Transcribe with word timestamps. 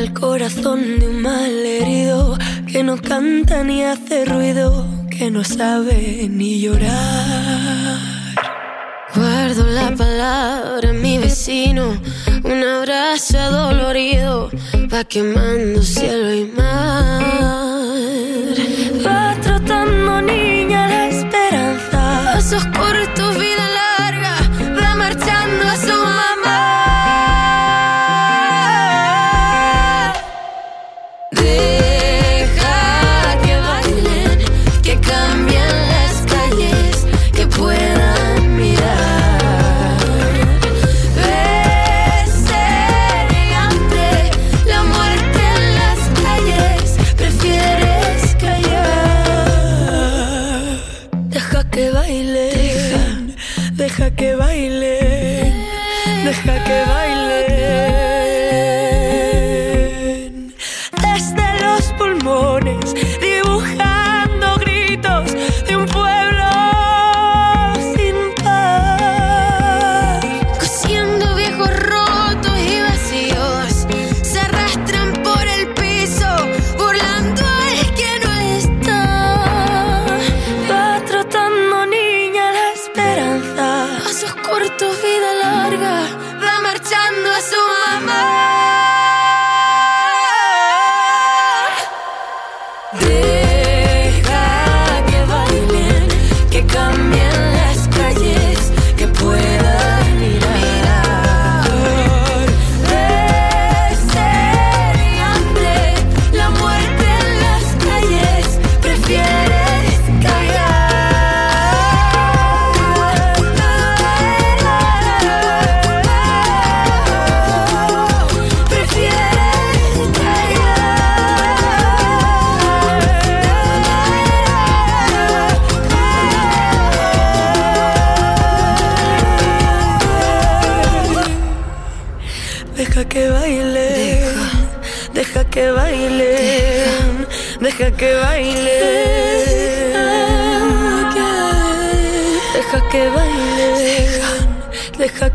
al 0.00 0.14
corazón 0.14 0.98
de 0.98 1.08
un 1.08 1.20
mal 1.20 1.50
herido 1.50 2.38
que 2.66 2.82
no 2.82 2.96
canta 2.96 3.62
ni 3.62 3.82
hace 3.82 4.24
ruido, 4.24 4.86
que 5.10 5.30
no 5.30 5.44
sabe 5.44 6.26
ni 6.30 6.58
llorar. 6.58 7.98
Guardo 9.14 9.66
la 9.66 9.94
palabra 9.94 10.94
mi 10.94 11.18
vecino, 11.18 12.00
un 12.44 12.64
abrazo 12.64 13.38
adolorido, 13.38 14.50
va 14.90 15.04
quemando 15.04 15.82
cielo 15.82 16.32
y 16.32 16.46
mar. 16.46 17.69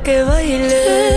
Que 0.05 0.23
baile, 0.23 1.14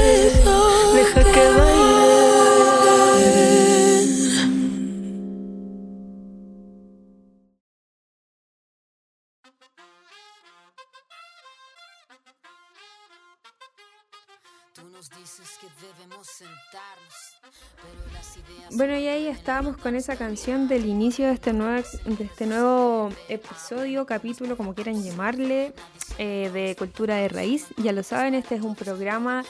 Bueno, 18.72 18.98
y 18.98 19.08
ahí 19.08 19.26
estábamos 19.28 19.78
con 19.78 19.94
esa 19.96 20.16
canción 20.16 20.68
del 20.68 20.84
inicio 20.84 21.26
de 21.26 21.32
este 21.32 21.54
nuevo, 21.54 21.82
de 22.04 22.24
este 22.24 22.46
nuevo 22.46 23.10
episodio, 23.28 24.04
capítulo, 24.04 24.58
como 24.58 24.74
quieran 24.74 25.02
llamarle, 25.02 25.72
eh, 26.18 26.50
de 26.52 26.76
Cultura 26.76 27.16
de 27.16 27.28
Raíz. 27.28 27.66
Ya 27.78 27.92
lo 27.92 28.02
saben, 28.02 28.34
este 28.34 28.56
es 28.56 28.62
un 28.62 28.74
programa 28.74 29.42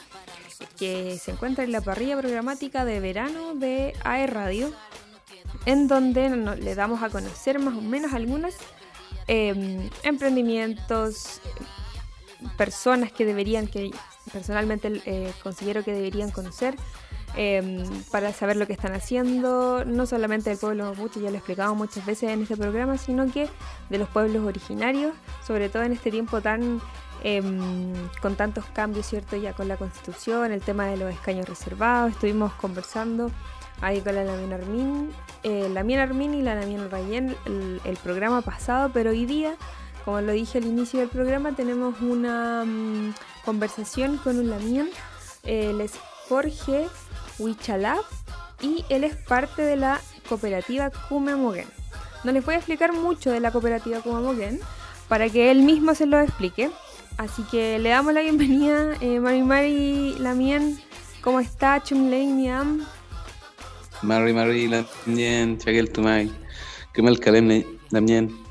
que 0.78 1.18
se 1.18 1.32
encuentra 1.32 1.64
en 1.64 1.72
la 1.72 1.80
parrilla 1.80 2.16
programática 2.16 2.84
de 2.84 3.00
verano 3.00 3.54
de 3.56 3.94
AE 4.04 4.28
Radio, 4.28 4.72
en 5.66 5.88
donde 5.88 6.28
no- 6.30 6.54
le 6.54 6.76
damos 6.76 7.02
a 7.02 7.10
conocer 7.10 7.58
más 7.58 7.76
o 7.76 7.80
menos 7.80 8.12
algunos 8.12 8.54
eh, 9.26 9.90
emprendimientos, 10.04 11.40
personas 12.56 13.10
que 13.12 13.24
deberían, 13.24 13.66
que 13.66 13.90
personalmente 14.32 15.02
eh, 15.06 15.32
considero 15.42 15.82
que 15.84 15.92
deberían 15.92 16.30
conocer 16.30 16.76
eh, 17.40 17.84
para 18.10 18.32
saber 18.32 18.56
lo 18.56 18.66
que 18.66 18.72
están 18.72 18.94
haciendo, 18.94 19.84
no 19.84 20.06
solamente 20.06 20.50
del 20.50 20.58
pueblo 20.58 20.86
mapuche, 20.86 21.20
ya 21.20 21.28
lo 21.28 21.36
he 21.36 21.38
explicado 21.38 21.72
muchas 21.76 22.04
veces 22.04 22.30
en 22.30 22.42
este 22.42 22.56
programa, 22.56 22.98
sino 22.98 23.30
que 23.30 23.48
de 23.90 23.98
los 23.98 24.08
pueblos 24.08 24.44
originarios, 24.44 25.14
sobre 25.46 25.68
todo 25.68 25.84
en 25.84 25.92
este 25.92 26.10
tiempo 26.10 26.40
tan 26.40 26.80
eh, 27.22 27.40
con 28.20 28.34
tantos 28.34 28.64
cambios, 28.66 29.06
¿cierto? 29.06 29.36
Ya 29.36 29.52
con 29.52 29.68
la 29.68 29.76
constitución, 29.76 30.50
el 30.50 30.62
tema 30.62 30.86
de 30.86 30.96
los 30.96 31.14
escaños 31.14 31.48
reservados, 31.48 32.10
estuvimos 32.10 32.52
conversando 32.54 33.30
ahí 33.82 34.00
con 34.00 34.16
la 34.16 34.24
Lamien 34.24 34.52
Armin, 34.52 35.10
eh, 35.44 35.68
Lamien 35.72 36.00
Armin 36.00 36.34
y 36.34 36.42
la 36.42 36.56
Lamien 36.56 36.90
Rayen 36.90 37.36
el, 37.46 37.96
programa 38.02 38.42
pasado, 38.42 38.90
pero 38.92 39.10
hoy 39.10 39.26
día 39.26 39.54
como 40.04 40.20
lo 40.22 40.32
dije 40.32 40.58
al 40.58 40.64
inicio 40.64 40.98
del 40.98 41.08
programa, 41.08 41.52
tenemos 41.54 42.00
una 42.00 42.64
mm, 42.64 43.14
conversación 43.44 44.16
con 44.16 44.38
un 44.38 44.48
lamien. 44.48 44.88
Él 45.44 45.82
es 45.82 45.92
Jorge 46.28 46.88
Huichalaf 47.38 48.04
y 48.60 48.84
él 48.88 49.04
es 49.04 49.16
parte 49.16 49.62
de 49.62 49.76
la 49.76 50.00
cooperativa 50.28 50.90
Kumemogen. 50.90 51.66
No 52.24 52.32
les 52.32 52.44
voy 52.44 52.54
a 52.54 52.58
explicar 52.58 52.92
mucho 52.92 53.30
de 53.30 53.40
la 53.40 53.50
cooperativa 53.50 54.00
Kumemogen 54.00 54.60
para 55.08 55.28
que 55.28 55.50
él 55.50 55.62
mismo 55.62 55.94
se 55.94 56.06
lo 56.06 56.20
explique. 56.20 56.70
Así 57.16 57.42
que 57.50 57.78
le 57.78 57.90
damos 57.90 58.12
la 58.12 58.20
bienvenida, 58.20 58.94
eh, 59.00 59.20
Mari 59.20 59.42
Mari 59.42 60.14
Lamien. 60.18 60.78
¿Cómo 61.22 61.40
está? 61.40 61.82
Chumley 61.82 62.26
Niam. 62.26 62.86
Mari 64.02 64.32
Mari 64.32 64.68
Lamien, 64.68 65.58
Chaquel 65.58 65.90
Tumay, 65.90 66.30
Kemal 66.92 67.18
Kalem 67.18 67.64
Lamien. 67.90 68.47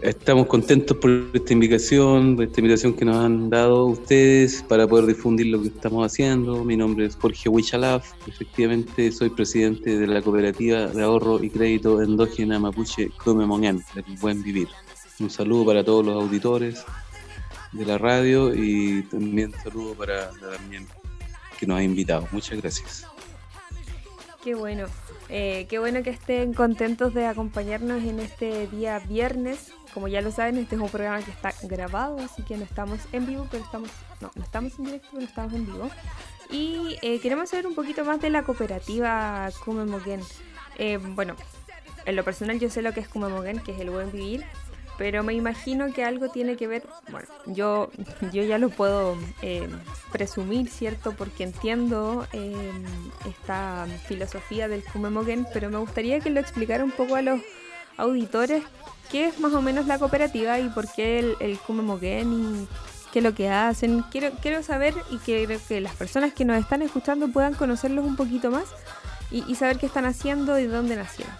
Estamos 0.00 0.48
contentos 0.48 0.96
por 0.96 1.10
esta 1.32 1.52
invitación, 1.52 2.36
por 2.36 2.44
esta 2.44 2.60
invitación 2.60 2.92
que 2.92 3.04
nos 3.04 3.16
han 3.16 3.48
dado 3.48 3.86
ustedes 3.86 4.62
para 4.68 4.86
poder 4.86 5.06
difundir 5.06 5.46
lo 5.46 5.62
que 5.62 5.68
estamos 5.68 6.04
haciendo. 6.04 6.64
Mi 6.64 6.76
nombre 6.76 7.06
es 7.06 7.16
Jorge 7.16 7.48
Huichalaf, 7.48 8.12
efectivamente 8.26 9.10
soy 9.12 9.30
presidente 9.30 9.98
de 9.98 10.06
la 10.06 10.20
cooperativa 10.20 10.88
de 10.88 11.02
ahorro 11.02 11.42
y 11.42 11.48
crédito 11.48 12.02
endógena 12.02 12.58
mapuche 12.58 13.10
Comemonén, 13.24 13.82
del 13.94 14.04
Buen 14.20 14.42
Vivir. 14.42 14.68
Un 15.20 15.30
saludo 15.30 15.66
para 15.66 15.84
todos 15.84 16.04
los 16.04 16.22
auditores 16.22 16.84
de 17.72 17.86
la 17.86 17.96
radio 17.96 18.52
y 18.54 19.02
también 19.04 19.54
un 19.54 19.62
saludo 19.62 19.94
para 19.94 20.32
la 20.40 20.48
Damián 20.48 20.86
que 21.58 21.66
nos 21.66 21.78
ha 21.78 21.82
invitado. 21.82 22.28
Muchas 22.32 22.60
gracias. 22.60 23.06
Qué 24.42 24.54
bueno. 24.54 24.86
Eh, 25.30 25.66
qué 25.70 25.78
bueno 25.78 26.02
que 26.02 26.10
estén 26.10 26.52
contentos 26.52 27.14
de 27.14 27.26
acompañarnos 27.26 28.02
en 28.02 28.20
este 28.20 28.66
día 28.66 28.98
viernes. 28.98 29.72
Como 29.94 30.08
ya 30.08 30.20
lo 30.20 30.32
saben, 30.32 30.58
este 30.58 30.74
es 30.74 30.82
un 30.82 30.88
programa 30.90 31.22
que 31.22 31.30
está 31.30 31.54
grabado, 31.62 32.18
así 32.18 32.42
que 32.42 32.56
no 32.56 32.64
estamos 32.64 32.98
en 33.12 33.26
vivo, 33.26 33.46
pero 33.48 33.64
estamos. 33.64 33.88
No, 34.20 34.30
no 34.34 34.42
estamos 34.42 34.76
en 34.78 34.86
directo, 34.86 35.08
pero 35.12 35.24
estamos 35.24 35.54
en 35.54 35.66
vivo. 35.66 35.88
Y 36.50 36.98
eh, 37.00 37.20
queremos 37.20 37.50
saber 37.50 37.66
un 37.66 37.74
poquito 37.76 38.04
más 38.04 38.20
de 38.20 38.28
la 38.28 38.42
cooperativa 38.42 39.48
Kumemogen. 39.64 40.20
Eh, 40.78 40.98
bueno, 40.98 41.36
en 42.06 42.16
lo 42.16 42.24
personal 42.24 42.58
yo 42.58 42.68
sé 42.70 42.82
lo 42.82 42.92
que 42.92 43.00
es 43.00 43.08
Kumemogen, 43.08 43.60
que 43.60 43.72
es 43.72 43.80
el 43.80 43.90
buen 43.90 44.10
vivir. 44.10 44.44
pero 44.96 45.22
me 45.24 45.34
imagino 45.34 45.92
que 45.92 46.04
algo 46.04 46.28
tiene 46.28 46.56
que 46.56 46.68
ver, 46.68 46.84
bueno, 47.10 47.26
yo, 47.46 47.90
yo 48.32 48.42
ya 48.42 48.58
lo 48.58 48.68
puedo 48.70 49.16
eh, 49.42 49.68
presumir, 50.12 50.68
¿cierto? 50.68 51.12
Porque 51.12 51.42
entiendo 51.44 52.26
eh, 52.32 52.70
esta 53.28 53.86
filosofía 54.06 54.68
del 54.68 54.84
Kumemogen, 54.84 55.46
pero 55.52 55.70
me 55.70 55.78
gustaría 55.78 56.20
que 56.20 56.30
lo 56.30 56.40
explicara 56.40 56.84
un 56.84 56.92
poco 56.92 57.16
a 57.16 57.22
los 57.22 57.40
auditores 57.96 58.62
qué 59.10 59.26
es 59.26 59.38
más 59.38 59.52
o 59.52 59.62
menos 59.62 59.86
la 59.86 59.98
cooperativa 59.98 60.58
y 60.58 60.68
por 60.68 60.90
qué 60.90 61.18
el, 61.18 61.36
el 61.40 61.58
Kumemogen 61.58 62.32
y 62.32 62.68
qué 63.12 63.20
es 63.20 63.24
lo 63.24 63.32
que 63.32 63.48
hacen. 63.48 64.02
Quiero, 64.10 64.32
quiero 64.42 64.62
saber 64.64 64.92
y 65.08 65.18
que, 65.18 65.46
las 65.80 65.94
personas 65.94 66.32
que 66.34 66.44
nos 66.44 66.58
están 66.58 66.82
escuchando 66.82 67.28
puedan 67.28 67.54
conocerlos 67.54 68.04
un 68.04 68.16
poquito 68.16 68.50
más 68.50 68.64
y, 69.30 69.54
saber 69.54 69.78
qué 69.78 69.86
están 69.86 70.04
haciendo 70.04 70.58
y 70.58 70.64
dónde 70.64 70.96
nacieron. 70.96 71.32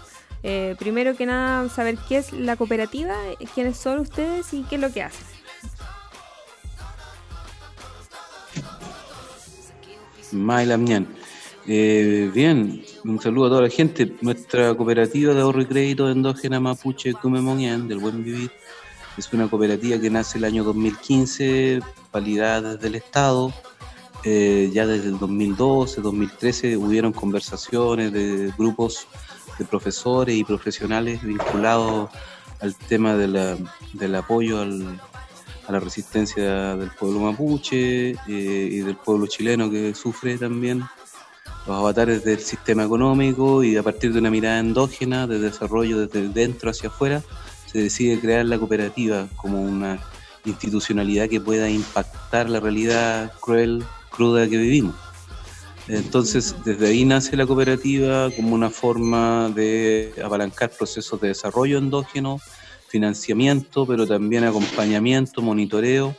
Eh, 0.44 0.76
primero 0.78 1.16
que 1.16 1.26
nada, 1.26 1.68
saber 1.68 1.96
qué 2.08 2.18
es 2.18 2.32
la 2.32 2.56
cooperativa, 2.56 3.14
quiénes 3.54 3.76
son 3.76 3.98
ustedes 3.98 4.52
y 4.54 4.62
qué 4.62 4.76
es 4.76 4.80
lo 4.80 4.92
que 4.92 5.02
hacen. 5.02 5.26
Mailamñan. 10.30 11.08
Eh, 11.66 12.30
bien, 12.34 12.84
un 13.04 13.20
saludo 13.20 13.46
a 13.46 13.48
toda 13.48 13.62
la 13.62 13.70
gente. 13.70 14.12
Nuestra 14.20 14.74
cooperativa 14.74 15.32
de 15.32 15.40
ahorro 15.40 15.62
y 15.62 15.66
crédito 15.66 16.10
endógena 16.10 16.60
mapuche 16.60 17.14
Cumemoñán 17.14 17.88
del 17.88 17.98
Buen 17.98 18.22
Vivir 18.22 18.50
es 19.16 19.32
una 19.32 19.48
cooperativa 19.48 19.98
que 19.98 20.10
nace 20.10 20.38
el 20.38 20.44
año 20.44 20.62
2015, 20.62 21.80
validada 22.12 22.74
desde 22.74 22.88
el 22.88 22.94
Estado. 22.96 23.52
Eh, 24.24 24.70
ya 24.72 24.86
desde 24.86 25.08
el 25.08 25.18
2012, 25.18 26.00
2013 26.00 26.76
hubieron 26.76 27.12
conversaciones 27.12 28.12
de 28.12 28.52
grupos 28.58 29.06
de 29.58 29.64
profesores 29.64 30.36
y 30.36 30.44
profesionales 30.44 31.22
vinculados 31.22 32.10
al 32.60 32.74
tema 32.74 33.14
de 33.16 33.28
la, 33.28 33.56
del 33.92 34.14
apoyo 34.14 34.60
al, 34.60 34.98
a 35.66 35.72
la 35.72 35.80
resistencia 35.80 36.76
del 36.76 36.90
pueblo 36.90 37.20
mapuche 37.20 38.10
eh, 38.10 38.16
y 38.28 38.78
del 38.80 38.96
pueblo 38.96 39.26
chileno 39.26 39.70
que 39.70 39.94
sufre 39.94 40.38
también 40.38 40.82
los 41.66 41.76
avatares 41.76 42.24
del 42.24 42.40
sistema 42.40 42.84
económico 42.84 43.64
y 43.64 43.76
a 43.76 43.82
partir 43.82 44.12
de 44.12 44.18
una 44.18 44.30
mirada 44.30 44.58
endógena 44.58 45.26
de 45.26 45.38
desarrollo 45.38 46.06
desde 46.06 46.28
dentro 46.28 46.70
hacia 46.70 46.90
afuera 46.90 47.22
se 47.66 47.78
decide 47.78 48.20
crear 48.20 48.44
la 48.44 48.58
cooperativa 48.58 49.26
como 49.36 49.62
una 49.62 49.98
institucionalidad 50.44 51.28
que 51.28 51.40
pueda 51.40 51.68
impactar 51.70 52.50
la 52.50 52.60
realidad 52.60 53.32
cruel, 53.40 53.82
cruda 54.10 54.48
que 54.48 54.58
vivimos. 54.58 54.94
Entonces, 55.88 56.54
desde 56.64 56.86
ahí 56.88 57.04
nace 57.04 57.36
la 57.36 57.46
cooperativa 57.46 58.30
como 58.30 58.54
una 58.54 58.70
forma 58.70 59.50
de 59.54 60.14
apalancar 60.24 60.70
procesos 60.70 61.20
de 61.20 61.28
desarrollo 61.28 61.78
endógeno, 61.78 62.40
financiamiento, 62.88 63.86
pero 63.86 64.06
también 64.06 64.44
acompañamiento, 64.44 65.42
monitoreo. 65.42 66.16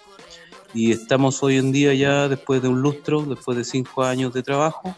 Y 0.73 0.91
estamos 0.91 1.41
hoy 1.41 1.57
en 1.57 1.71
día 1.71 1.93
ya, 1.93 2.27
después 2.27 2.61
de 2.61 2.67
un 2.67 2.81
lustro, 2.81 3.23
después 3.23 3.57
de 3.57 3.63
cinco 3.63 4.03
años 4.03 4.33
de 4.33 4.43
trabajo, 4.43 4.95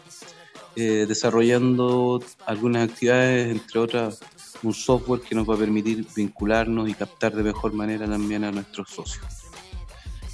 eh, 0.80 1.06
desarrollando 1.06 2.22
algunas 2.46 2.88
actividades, 2.88 3.50
entre 3.50 3.80
otras 3.80 4.20
un 4.62 4.72
software 4.72 5.20
que 5.20 5.34
nos 5.34 5.48
va 5.48 5.54
a 5.54 5.58
permitir 5.58 6.06
vincularnos 6.14 6.88
y 6.88 6.94
captar 6.94 7.34
de 7.34 7.42
mejor 7.42 7.72
manera 7.72 8.06
también 8.06 8.44
a 8.44 8.52
nuestros 8.52 8.88
socios. 8.90 9.26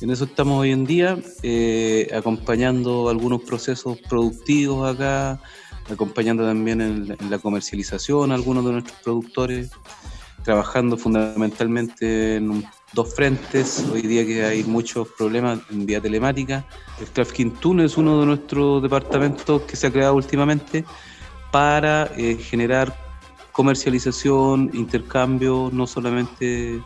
En 0.02 0.10
eso 0.10 0.24
estamos 0.24 0.60
hoy 0.60 0.72
en 0.72 0.84
día, 0.84 1.18
eh, 1.42 2.10
acompañando 2.14 3.08
algunos 3.08 3.40
procesos 3.42 3.98
productivos 4.06 4.94
acá, 4.94 5.40
acompañando 5.90 6.44
también 6.44 6.82
en, 6.82 7.30
la 7.30 7.38
comercialización 7.38 8.30
a 8.30 8.34
algunos 8.34 8.66
de 8.66 8.72
nuestros 8.72 8.98
productores, 9.00 9.70
trabajando 10.42 10.98
fundamentalmente 10.98 12.36
en 12.36 12.50
dos 12.94 13.12
frentes. 13.14 13.84
Hoy 13.92 14.02
día 14.02 14.24
que 14.24 14.44
hay 14.44 14.62
muchos 14.64 15.08
problemas 15.08 15.58
en 15.70 15.84
vía 15.84 16.00
telemática. 16.00 16.64
El 17.00 17.08
Trafficking 17.08 17.50
Tool 17.54 17.80
es 17.80 17.96
uno 17.96 18.20
de 18.20 18.26
nuestros 18.26 18.82
departamentos 18.82 19.62
que 19.62 19.76
se 19.76 19.88
ha 19.88 19.92
creado 19.92 20.14
últimamente 20.14 20.84
para 21.50 22.10
eh, 22.16 22.36
generar 22.36 22.96
comercialización, 23.52 24.70
intercambio, 24.72 25.70
no 25.72 25.86
solamente 25.86 26.80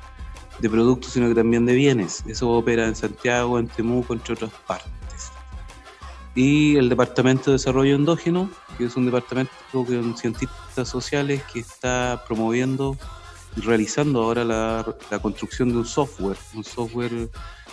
de 0.59 0.71
productos, 0.71 1.13
sino 1.13 1.29
que 1.29 1.35
también 1.35 1.67
de 1.67 1.75
bienes. 1.75 2.25
Eso 2.27 2.51
opera 2.51 2.87
en 2.87 2.97
Santiago, 2.97 3.59
en 3.59 3.69
Temuco, 3.69 4.15
entre 4.15 4.35
otras 4.35 4.51
partes. 4.67 4.93
Y 6.35 6.77
el 6.77 6.89
Departamento 6.89 7.51
de 7.51 7.53
Desarrollo 7.57 7.97
Endógeno, 7.97 8.49
que 8.77 8.85
es 8.85 8.97
un 8.97 9.07
departamento 9.07 9.53
con 9.73 10.17
cientistas 10.17 10.89
sociales 10.89 11.43
que 11.53 11.61
está 11.61 12.23
promoviendo 12.27 12.97
realizando 13.57 14.23
ahora 14.23 14.45
la, 14.45 14.85
construcción 15.21 15.71
de 15.71 15.79
un 15.79 15.87
software, 15.87 16.37
un 16.55 16.65
software 16.65 17.31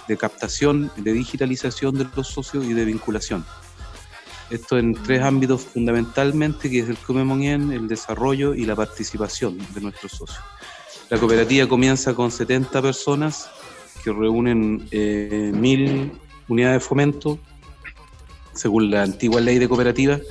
de 0.07 0.18
captación, 0.18 0.92
de 0.98 1.13
digitalización 1.13 1.98
de 1.98 2.07
los 2.16 2.27
socios 2.27 2.66
y 2.66 2.74
de 2.74 2.86
vinculación. 2.86 3.45
Esto 4.50 4.77
en 4.77 4.94
tres 4.94 5.24
ámbitos 5.24 5.62
fundamentalmente, 5.62 6.69
que 6.69 6.80
es 6.80 6.89
el 6.89 6.98
Comemonien, 6.98 7.72
el 7.72 7.88
desarrollo 7.88 8.54
y 8.54 8.66
la 8.66 8.75
participación 8.75 9.57
de 9.74 9.81
nuestros 9.81 10.12
socios. 10.12 10.44
La 11.10 11.18
cooperativa 11.18 11.68
comienza 11.68 12.13
con 12.13 12.31
70 12.31 12.81
personas 12.81 13.50
que 14.04 14.12
reúnen 14.12 14.88
eh, 14.92 15.51
mil 15.54 16.12
unidades 16.48 16.81
de 16.81 16.88
fomento, 16.88 17.39
según 18.54 18.92
la 18.92 19.04
antigua 19.04 19.42
ley 19.42 19.57
de 19.57 19.68
cooperativas. 19.68 20.22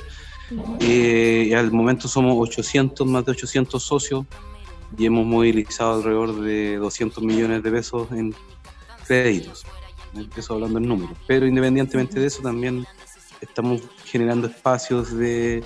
Eh, 0.79 1.53
al 1.57 1.73
momento 1.73 2.07
somos 2.07 2.35
800, 2.37 3.07
más 3.07 3.25
de 3.25 3.33
800 3.33 3.83
socios 3.83 4.25
y 4.97 5.07
hemos 5.07 5.27
movilizado 5.27 5.95
alrededor 5.95 6.41
de 6.41 6.77
200 6.77 7.23
millones 7.23 7.63
de 7.63 7.71
pesos 7.71 8.11
en 8.13 8.35
créditos. 9.07 9.65
Empiezo 10.15 10.55
hablando 10.55 10.79
en 10.79 10.89
números. 10.89 11.17
Pero 11.27 11.47
independientemente 11.47 12.21
de 12.21 12.27
eso, 12.27 12.43
también 12.43 12.87
estamos 13.41 13.83
generando 14.05 14.47
espacios 14.47 15.17
de 15.17 15.65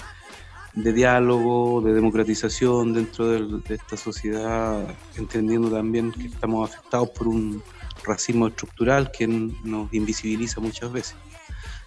de 0.82 0.92
diálogo, 0.92 1.80
de 1.80 1.92
democratización 1.92 2.94
dentro 2.94 3.26
de, 3.26 3.74
esta 3.74 3.96
sociedad, 3.96 4.86
entendiendo 5.16 5.70
también 5.70 6.12
que 6.12 6.26
estamos 6.26 6.70
afectados 6.70 7.10
por 7.10 7.26
un 7.26 7.62
racismo 8.04 8.46
estructural 8.46 9.10
que 9.10 9.26
nos 9.26 9.92
invisibiliza 9.92 10.60
muchas 10.60 10.92
veces. 10.92 11.16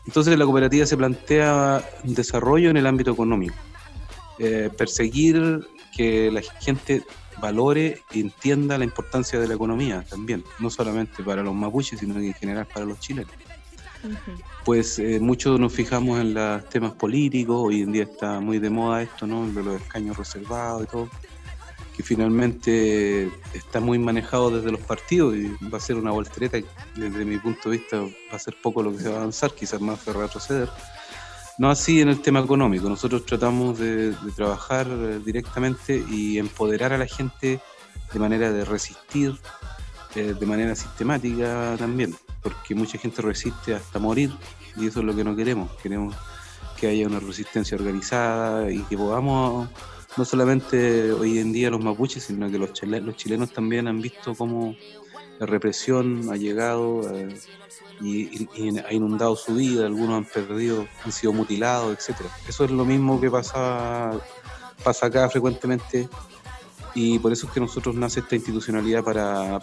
Entonces 0.05 0.37
la 0.37 0.45
cooperativa 0.45 0.85
se 0.85 0.97
plantea 0.97 1.81
desarrollo 2.03 2.69
en 2.69 2.77
el 2.77 2.87
ámbito 2.87 3.11
económico, 3.11 3.55
eh, 4.39 4.69
perseguir 4.77 5.67
que 5.95 6.29
la 6.29 6.41
gente 6.59 7.03
valore 7.39 8.01
y 8.11 8.21
entienda 8.21 8.77
la 8.77 8.83
importancia 8.83 9.39
de 9.39 9.47
la 9.47 9.53
economía 9.53 10.03
también, 10.09 10.43
no 10.59 10.69
solamente 10.69 11.23
para 11.23 11.43
los 11.43 11.53
mapuches, 11.53 11.99
sino 11.99 12.19
en 12.19 12.33
general 12.33 12.65
para 12.65 12.85
los 12.85 12.99
chilenos 12.99 13.31
pues 14.65 14.99
eh, 14.99 15.19
muchos 15.19 15.59
nos 15.59 15.73
fijamos 15.73 16.19
en 16.19 16.33
los 16.33 16.67
temas 16.69 16.93
políticos, 16.93 17.61
hoy 17.63 17.81
en 17.81 17.91
día 17.91 18.03
está 18.03 18.39
muy 18.39 18.59
de 18.59 18.69
moda 18.69 19.01
esto, 19.01 19.27
¿no? 19.27 19.47
De 19.47 19.63
los 19.63 19.81
escaños 19.81 20.17
reservados 20.17 20.83
y 20.83 20.87
todo, 20.87 21.09
que 21.95 22.03
finalmente 22.03 23.29
está 23.53 23.79
muy 23.79 23.99
manejado 23.99 24.51
desde 24.51 24.71
los 24.71 24.81
partidos 24.81 25.35
y 25.35 25.51
va 25.67 25.77
a 25.77 25.81
ser 25.81 25.97
una 25.97 26.11
voltereta 26.11 26.59
desde 26.95 27.25
mi 27.25 27.37
punto 27.37 27.69
de 27.69 27.77
vista 27.77 27.99
va 27.99 28.35
a 28.35 28.39
ser 28.39 28.55
poco 28.61 28.83
lo 28.83 28.91
que 28.91 28.99
se 28.99 29.09
va 29.09 29.15
a 29.15 29.17
avanzar, 29.19 29.53
quizás 29.53 29.81
más 29.81 29.99
que 30.03 30.13
retroceder. 30.13 30.69
No 31.61 31.69
así 31.69 32.01
en 32.01 32.09
el 32.09 32.23
tema 32.23 32.39
económico, 32.39 32.89
nosotros 32.89 33.23
tratamos 33.23 33.77
de, 33.77 34.15
trabajar 34.35 34.87
eh, 34.89 35.19
directamente 35.23 36.03
y 36.09 36.39
empoderar 36.39 36.91
a 36.91 36.97
la 36.97 37.05
gente 37.05 37.59
de 38.11 38.19
manera 38.19 38.51
de 38.51 38.65
resistir, 38.65 39.39
eh, 40.15 40.33
de 40.39 40.45
manera 40.47 40.73
sistemática 40.73 41.75
también 41.77 42.15
porque 42.41 42.73
mucha 42.73 42.97
gente 42.97 43.21
resiste 43.21 43.75
hasta 43.75 43.99
morir 43.99 44.31
y 44.75 44.87
eso 44.87 45.01
es 45.01 45.05
lo 45.05 45.15
que 45.15 45.23
no 45.23 45.35
queremos. 45.35 45.71
Queremos 45.83 46.15
que 46.79 46.87
haya 46.87 47.05
una 47.05 47.19
resistencia 47.19 47.77
organizada 47.77 48.71
y 48.71 48.79
que 48.79 48.97
podamos, 48.97 49.69
no 50.17 50.25
solamente 50.25 51.11
hoy 51.11 51.37
en 51.37 51.53
día 51.53 51.69
los 51.69 51.83
mapuches, 51.83 52.23
sino 52.23 52.49
que 52.49 52.57
los, 52.57 52.71
los 52.81 53.15
chilenos 53.17 53.53
también 53.53 53.87
han 53.87 54.01
visto 54.01 54.33
cómo 54.33 54.75
la 55.41 55.47
represión 55.47 56.29
ha 56.31 56.35
llegado 56.35 57.01
eh, 57.11 57.35
y, 57.99 58.47
ha 58.77 58.93
inundado 58.93 59.35
su 59.35 59.55
vida, 59.55 59.87
algunos 59.87 60.17
han 60.17 60.25
perdido, 60.25 60.87
han 61.03 61.11
sido 61.11 61.33
mutilados, 61.33 61.97
etcétera. 61.97 62.29
Eso 62.47 62.63
es 62.63 62.69
lo 62.69 62.85
mismo 62.85 63.19
que 63.19 63.31
pasa, 63.31 64.11
pasa 64.83 65.07
acá 65.07 65.27
frecuentemente 65.29 66.07
y 66.93 67.17
por 67.17 67.33
eso 67.33 67.47
es 67.47 67.53
que 67.53 67.59
nosotros 67.59 67.95
nace 67.95 68.19
esta 68.19 68.35
institucionalidad 68.35 69.03
para 69.03 69.59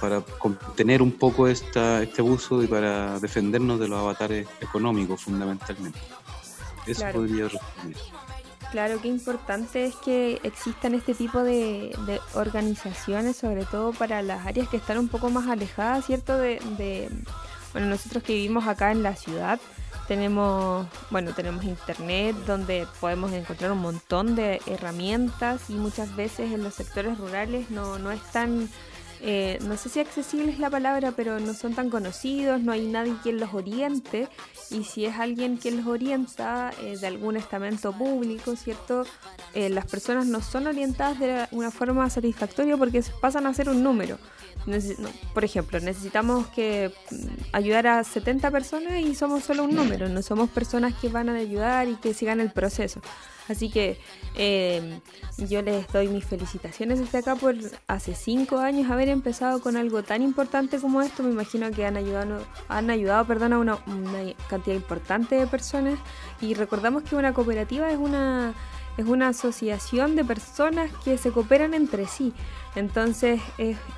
para 0.00 0.22
contener 0.22 1.02
un 1.02 1.12
poco 1.12 1.46
esta, 1.46 2.02
este 2.02 2.22
abuso 2.22 2.62
y 2.62 2.66
para 2.66 3.18
defendernos 3.18 3.78
de 3.78 3.88
los 3.88 3.98
avatares 3.98 4.48
económicos 4.60 5.24
fundamentalmente. 5.24 5.98
Eso 6.86 7.04
podría 7.12 7.48
responder. 7.48 7.96
Claro, 8.70 9.00
qué 9.02 9.08
importante 9.08 9.84
es 9.84 9.96
que 9.96 10.40
existan 10.44 10.94
este 10.94 11.14
tipo 11.14 11.42
de, 11.42 11.92
organizaciones, 12.34 13.36
sobre 13.36 13.64
todo 13.64 13.92
para 13.92 14.22
las 14.22 14.46
áreas 14.46 14.68
que 14.68 14.76
están 14.76 14.98
un 14.98 15.08
poco 15.08 15.28
más 15.28 15.48
alejadas, 15.48 16.06
¿cierto? 16.06 16.38
De, 16.38 17.10
Bueno, 17.72 17.88
nosotros 17.88 18.22
que 18.22 18.34
vivimos 18.34 18.66
acá 18.68 18.92
en 18.92 19.02
la 19.02 19.16
ciudad, 19.16 19.60
tenemos, 20.06 20.86
bueno, 21.10 21.32
tenemos 21.34 21.64
internet 21.64 22.36
donde 22.46 22.86
podemos 23.00 23.32
encontrar 23.32 23.72
un 23.72 23.78
montón 23.78 24.34
de 24.34 24.60
herramientas 24.66 25.68
y 25.68 25.74
muchas 25.74 26.14
veces 26.16 26.52
en 26.52 26.62
los 26.62 26.74
sectores 26.74 27.18
rurales 27.18 27.70
no, 27.70 27.98
no 27.98 28.10
es 28.10 28.22
tan 28.32 28.68
eh, 29.22 29.58
no 29.62 29.76
sé 29.76 29.88
si 29.90 30.00
accesible 30.00 30.50
es 30.50 30.58
la 30.58 30.70
palabra, 30.70 31.12
pero 31.12 31.40
no 31.40 31.52
son 31.52 31.74
tan 31.74 31.90
conocidos, 31.90 32.62
no 32.62 32.72
hay 32.72 32.86
nadie 32.86 33.14
quien 33.22 33.38
los 33.38 33.52
oriente 33.52 34.28
y 34.70 34.84
si 34.84 35.04
es 35.04 35.16
alguien 35.16 35.58
quien 35.58 35.76
los 35.78 35.86
orienta 35.86 36.70
eh, 36.82 36.96
de 36.96 37.06
algún 37.06 37.36
estamento 37.36 37.92
público, 37.92 38.56
¿cierto? 38.56 39.04
Eh, 39.52 39.68
las 39.68 39.86
personas 39.86 40.26
no 40.26 40.40
son 40.40 40.66
orientadas 40.66 41.18
de 41.18 41.46
una 41.50 41.70
forma 41.70 42.08
satisfactoria 42.08 42.76
porque 42.76 43.02
pasan 43.20 43.46
a 43.46 43.52
ser 43.52 43.68
un 43.68 43.82
número. 43.82 44.18
Por 45.34 45.44
ejemplo, 45.44 45.80
necesitamos 45.80 46.46
que 46.48 46.92
mm, 47.10 47.26
ayudar 47.52 47.86
a 47.86 48.04
70 48.04 48.50
personas 48.50 49.00
y 49.00 49.14
somos 49.14 49.44
solo 49.44 49.64
un 49.64 49.74
número, 49.74 50.08
no 50.08 50.22
somos 50.22 50.50
personas 50.50 50.94
que 50.94 51.08
van 51.08 51.28
a 51.28 51.36
ayudar 51.36 51.88
y 51.88 51.96
que 51.96 52.14
sigan 52.14 52.40
el 52.40 52.50
proceso. 52.50 53.00
Así 53.50 53.68
que 53.68 53.98
em, 54.36 55.00
yo 55.48 55.60
les 55.60 55.88
doy 55.88 56.06
mis 56.06 56.24
felicitaciones 56.24 57.00
desde 57.00 57.18
acá 57.18 57.34
por 57.34 57.56
hace 57.88 58.14
cinco 58.14 58.58
años 58.58 58.88
haber 58.88 59.08
empezado 59.08 59.60
con 59.60 59.76
algo 59.76 60.04
tan 60.04 60.22
importante 60.22 60.78
como 60.78 61.02
esto. 61.02 61.24
Me 61.24 61.30
imagino 61.30 61.68
que 61.72 61.84
han 61.84 61.96
ayudado, 61.96 62.46
han 62.68 62.90
ayudado 62.90 63.24
perdón, 63.24 63.52
a 63.54 63.58
una, 63.58 63.78
cantidad 64.48 64.76
importante 64.76 65.34
de 65.34 65.48
personas. 65.48 65.98
Y 66.40 66.54
recordamos 66.54 67.02
que 67.02 67.16
una 67.16 67.34
cooperativa 67.34 67.90
es 67.90 67.98
una, 67.98 68.54
es 68.96 69.06
una 69.06 69.28
asociación 69.28 70.14
de 70.14 70.24
personas 70.24 70.92
que 71.04 71.18
se 71.18 71.32
cooperan 71.32 71.74
entre 71.74 72.06
sí. 72.06 72.32
Entonces 72.76 73.40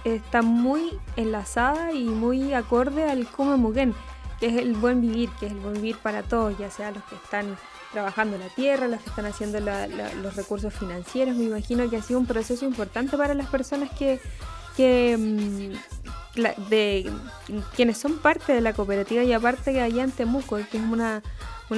está 0.05 0.43
muy 0.43 0.99
enlazada 1.17 1.93
y 1.93 2.05
muy 2.05 2.55
acorde 2.55 3.05
al 3.05 3.27
Kuma 3.27 3.57
Mugen, 3.57 3.95
que 4.41 4.47
es 4.47 4.57
el 4.57 4.75
buen 4.75 5.01
vivir, 5.01 5.31
que 5.39 5.47
es 5.47 5.53
el 5.53 5.59
buen 5.59 5.75
vivir 5.75 5.99
para 5.99 6.23
todos, 6.23 6.57
ya 6.59 6.71
sea 6.71 6.91
los 6.91 7.05
que 7.05 7.17
están 7.17 7.57
trabajando 7.93 8.39
la 8.39 8.49
tierra, 8.49 8.89
los 8.89 9.01
que 9.01 9.11
están 9.11 9.27
haciendo 9.27 9.61
los 9.61 10.37
recursos 10.37 10.75
financieros. 10.75 11.37
Me 11.37 11.45
imagino 11.45 11.89
que 11.89 11.99
ha 11.99 12.03
sido 12.03 12.19
un 12.19 12.27
proceso 12.27 12.65
importante 12.65 13.17
para 13.17 13.35
las 13.35 13.47
personas 13.49 13.91
que, 13.91 14.19
mm, 15.17 16.41
de 16.71 17.13
quienes 17.77 17.99
son 17.99 18.19
parte 18.19 18.55
de 18.55 18.63
la 18.63 18.73
cooperativa 18.73 19.23
y 19.23 19.33
aparte 19.35 19.73
que 19.73 19.81
allá 19.83 20.03
en 20.03 20.11
Temuco, 20.11 20.57
que 20.71 20.79
es 20.79 20.83
una, 20.83 21.23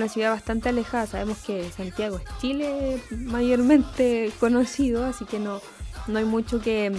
ciudad 0.08 0.30
bastante 0.30 0.68
alejada. 0.68 1.06
Sabemos 1.06 1.38
que 1.38 1.70
Santiago 1.70 2.18
es 2.18 2.24
Chile 2.40 3.00
mayormente 3.10 4.32
conocido, 4.40 5.04
así 5.04 5.24
que 5.24 5.38
no, 5.38 5.60
no 6.06 6.18
hay 6.18 6.24
mucho 6.24 6.60
que, 6.60 6.92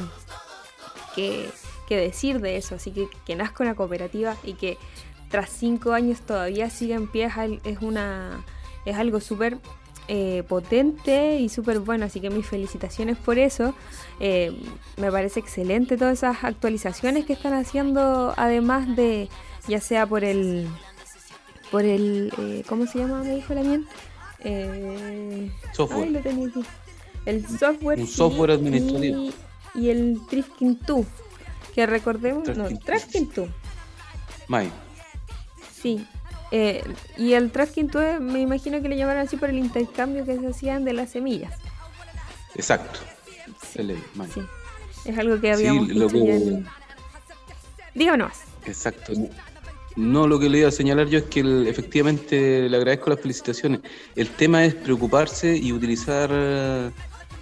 que, 1.16 1.50
que 1.88 1.98
decir 1.98 2.40
de 2.42 2.58
eso. 2.58 2.76
Así 2.76 2.92
que 2.92 3.08
que 3.26 3.36
nazca 3.36 3.64
una 3.64 3.76
cooperativa 3.76 4.36
y 4.44 4.54
que 4.54 4.78
tras 5.30 5.50
cinco 5.50 5.94
años 5.94 6.22
todavía 6.22 6.70
siga 6.70 6.96
en 6.96 7.08
pie 7.08 7.30
es 7.64 7.82
una 7.82 8.44
es 8.86 8.96
algo 8.96 9.20
súper 9.20 9.58
eh, 10.08 10.44
potente 10.48 11.40
y 11.40 11.50
súper 11.50 11.80
bueno, 11.80 12.06
así 12.06 12.22
que 12.22 12.30
mis 12.30 12.46
felicitaciones 12.46 13.18
por 13.18 13.40
eso. 13.40 13.74
Eh, 14.20 14.56
me 14.98 15.12
parece 15.12 15.40
excelente 15.40 15.98
todas 15.98 16.20
esas 16.20 16.44
actualizaciones 16.44 17.26
que 17.26 17.34
están 17.34 17.54
haciendo, 17.54 18.34
además 18.38 18.96
de, 18.96 19.30
ya 19.68 19.82
sea 19.82 20.06
por 20.06 20.24
el, 20.24 20.68
por 21.72 21.84
el, 21.84 22.32
eh, 22.38 22.64
¿cómo 22.70 22.86
se 22.86 23.00
llama? 23.00 23.24
Me 23.24 23.36
dijo 23.36 23.56
la 23.56 23.62
bien. 23.64 23.88
software. 25.74 26.12
lo 26.12 26.20
tenía 26.20 26.50
aquí. 26.50 26.64
El 27.26 27.48
software. 27.48 28.00
Un 28.00 28.08
software 28.08 28.52
administrativo. 28.52 29.30
Y, 29.74 29.90
el 29.90 30.20
Trifking 30.30 30.80
2, 30.86 31.06
que 31.74 31.86
recordemos, 31.86 32.48
no, 32.56 32.68
Trafking 32.80 33.30
2. 33.36 33.50
May. 34.48 34.72
Sí, 35.74 36.08
eh, 36.52 36.84
y 37.18 37.34
el 37.34 37.52
tracking 37.52 37.92
me 38.22 38.40
imagino 38.40 38.82
que 38.82 38.88
le 38.88 38.98
llamaron 38.98 39.24
así 39.24 39.36
por 39.36 39.50
el 39.50 39.58
intercambio 39.58 40.26
que 40.26 40.38
se 40.38 40.48
hacían 40.48 40.86
de 40.86 40.94
las 40.94 41.12
semillas. 41.12 41.54
Exacto. 42.56 43.00
Es 45.06 45.18
algo 45.18 45.40
que 45.42 45.52
habíamos 45.52 45.88
sí, 45.90 45.94
que... 45.94 46.64
Dígame 47.94 48.24
más. 48.24 48.42
Exacto. 48.66 49.14
No, 49.96 50.28
lo 50.28 50.40
que 50.40 50.50
le 50.50 50.60
iba 50.60 50.70
a 50.70 50.72
señalar 50.72 51.08
yo 51.08 51.20
es 51.20 51.26
que 51.26 51.70
efectivamente 51.70 52.70
le 52.70 52.78
agradezco 52.78 53.10
las 53.10 53.20
felicitaciones. 53.20 53.82
El 54.16 54.30
tema 54.30 54.66
es 54.66 54.76
preocuparse 54.76 55.56
y 55.56 55.72
utilizar, 55.72 56.30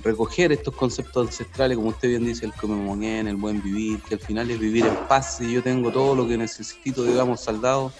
recoger 0.03 0.51
estos 0.51 0.75
conceptos 0.75 1.27
ancestrales, 1.27 1.77
como 1.77 1.89
usted 1.89 2.09
bien 2.09 2.25
dice, 2.25 2.45
el 2.45 2.53
comer 2.53 3.27
el 3.27 3.35
buen 3.37 3.61
vivir, 3.63 4.01
que 4.01 4.15
al 4.15 4.19
final 4.19 4.51
es 4.51 4.59
vivir 4.59 4.85
en 4.85 4.95
paz 5.07 5.39
y 5.41 5.53
yo 5.53 5.63
tengo 5.63 5.91
todo 5.91 6.15
lo 6.15 6.27
que 6.27 6.37
necesito, 6.37 7.03
digamos, 7.03 7.41
saldado 7.41 7.91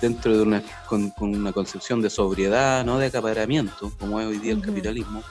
dentro 0.00 0.36
de 0.36 0.42
una, 0.42 0.62
con, 0.88 1.12
una 1.18 1.52
concepción 1.52 2.00
de 2.02 2.10
sobriedad, 2.10 2.84
no 2.84 2.98
de 2.98 3.06
acaparamiento, 3.06 3.90
como 3.98 4.20
es 4.20 4.26
hoy 4.26 4.38
día 4.38 4.52
el 4.52 4.60
capitalismo, 4.60 5.22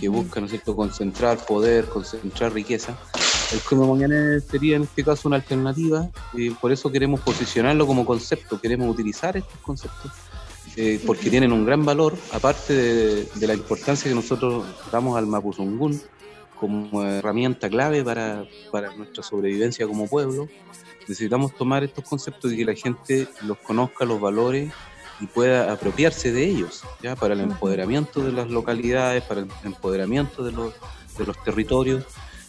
que 0.00 0.08
busca, 0.08 0.40
¿no 0.40 0.46
es 0.46 0.52
cierto?, 0.52 0.76
concentrar 0.76 1.38
poder, 1.44 1.86
concentrar 1.86 2.52
riqueza. 2.52 2.96
El 3.52 3.60
Come 3.60 3.86
Mañana 3.86 4.40
sería 4.40 4.76
en 4.76 4.84
este 4.84 5.04
caso 5.04 5.28
una 5.28 5.36
alternativa 5.36 6.08
y 6.32 6.50
por 6.50 6.72
eso 6.72 6.90
queremos 6.90 7.20
posicionarlo 7.20 7.86
como 7.86 8.06
concepto, 8.06 8.60
queremos 8.60 8.88
utilizar 8.88 9.36
estos 9.36 9.58
conceptos 9.60 10.12
eh, 10.76 11.00
porque 11.06 11.30
tienen 11.30 11.52
un 11.52 11.64
gran 11.64 11.84
valor, 11.84 12.16
aparte 12.32 12.72
de, 12.72 13.24
de, 13.34 13.46
la 13.46 13.54
importancia 13.54 14.08
que 14.08 14.14
nosotros 14.14 14.64
damos 14.90 15.16
al 15.16 15.26
Mapuzungún 15.26 16.00
como 16.58 17.02
herramienta 17.02 17.68
clave 17.68 18.02
para, 18.04 18.44
para 18.70 18.94
nuestra 18.94 19.22
sobrevivencia 19.22 19.86
como 19.86 20.08
pueblo 20.08 20.48
necesitamos 21.08 21.54
tomar 21.54 21.84
estos 21.84 22.04
conceptos 22.04 22.52
y 22.52 22.56
que 22.58 22.64
la 22.64 22.74
gente 22.74 23.28
los 23.42 23.58
conozca, 23.58 24.04
los 24.04 24.20
valores 24.20 24.72
y 25.20 25.26
pueda 25.26 25.72
apropiarse 25.72 26.32
de 26.32 26.44
ellos, 26.44 26.82
¿ya? 27.02 27.14
para 27.14 27.34
el 27.34 27.40
empoderamiento 27.40 28.22
de 28.22 28.32
las 28.32 28.48
localidades, 28.50 29.22
para 29.22 29.42
el 29.42 29.48
empoderamiento 29.64 30.42
de 30.42 30.52
los, 30.52 30.74
de 31.16 31.26
los 31.26 31.42
territorios. 31.44 32.04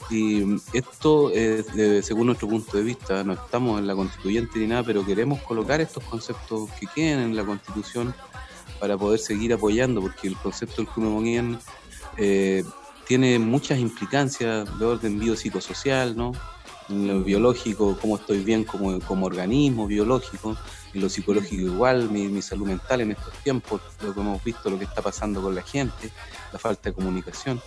Y 0.10 0.44
esto, 0.74 1.32
es 1.32 1.66
según 2.06 2.28
nuestro 2.28 2.48
punto 2.48 2.78
de 2.78 2.84
vista, 2.84 3.24
no 3.24 3.34
estamos 3.34 3.80
en 3.80 3.88
la 3.88 3.96
constituyente 3.96 4.60
ni 4.60 4.68
nada, 4.68 4.84
pero 4.84 5.06
queremos 5.06 5.42
colocar 5.42 5.82
estos 5.82 6.04
conceptos 6.04 6.70
que 6.80 6.88
queden 6.88 7.20
en 7.20 7.36
la 7.36 7.44
constitución 7.44 8.14
para 8.80 8.98
poder 8.98 9.20
seguir 9.20 9.54
apoyando, 9.54 10.02
porque 10.02 10.28
el 10.28 10.36
concepto 10.38 10.78
del 10.78 10.88
Cumemonien 10.88 11.58
eh, 12.18 12.64
tiene 13.08 13.40
muchas 13.40 13.80
implicancias 13.80 14.78
de 14.78 14.86
orden 14.86 15.20
biopsicosocial, 15.20 16.16
¿no? 16.16 16.34
lo 16.90 17.24
biológico, 17.24 17.98
cómo 18.00 18.18
estoy 18.18 18.44
bien 18.44 18.64
como, 18.64 19.00
como 19.00 19.26
organismo 19.26 19.88
biológico, 19.88 20.56
en 20.94 21.02
lo 21.02 21.10
psicológico 21.10 21.64
igual, 21.64 22.10
mi, 22.10 22.42
salud 22.42 22.68
mental 22.68 23.02
en 23.02 23.12
estos 23.12 23.34
tiempos, 23.44 23.82
lo 24.02 24.14
que 24.14 24.20
hemos 24.20 24.44
visto, 24.44 24.70
lo 24.70 24.78
que 24.78 24.86
está 24.86 25.02
pasando 25.02 25.42
con 25.42 25.56
la 25.56 25.64
gente, 25.64 26.12
la 26.54 26.60
falta 26.60 26.90
de 26.90 26.96
comunicación, 26.96 27.62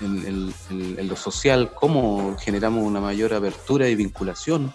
en, 0.00 1.08
lo 1.08 1.16
social, 1.16 1.72
cómo 1.74 2.36
generamos 2.38 2.84
una 2.84 3.00
mayor 3.00 3.34
apertura 3.34 3.88
y 3.88 3.94
vinculación, 3.94 4.72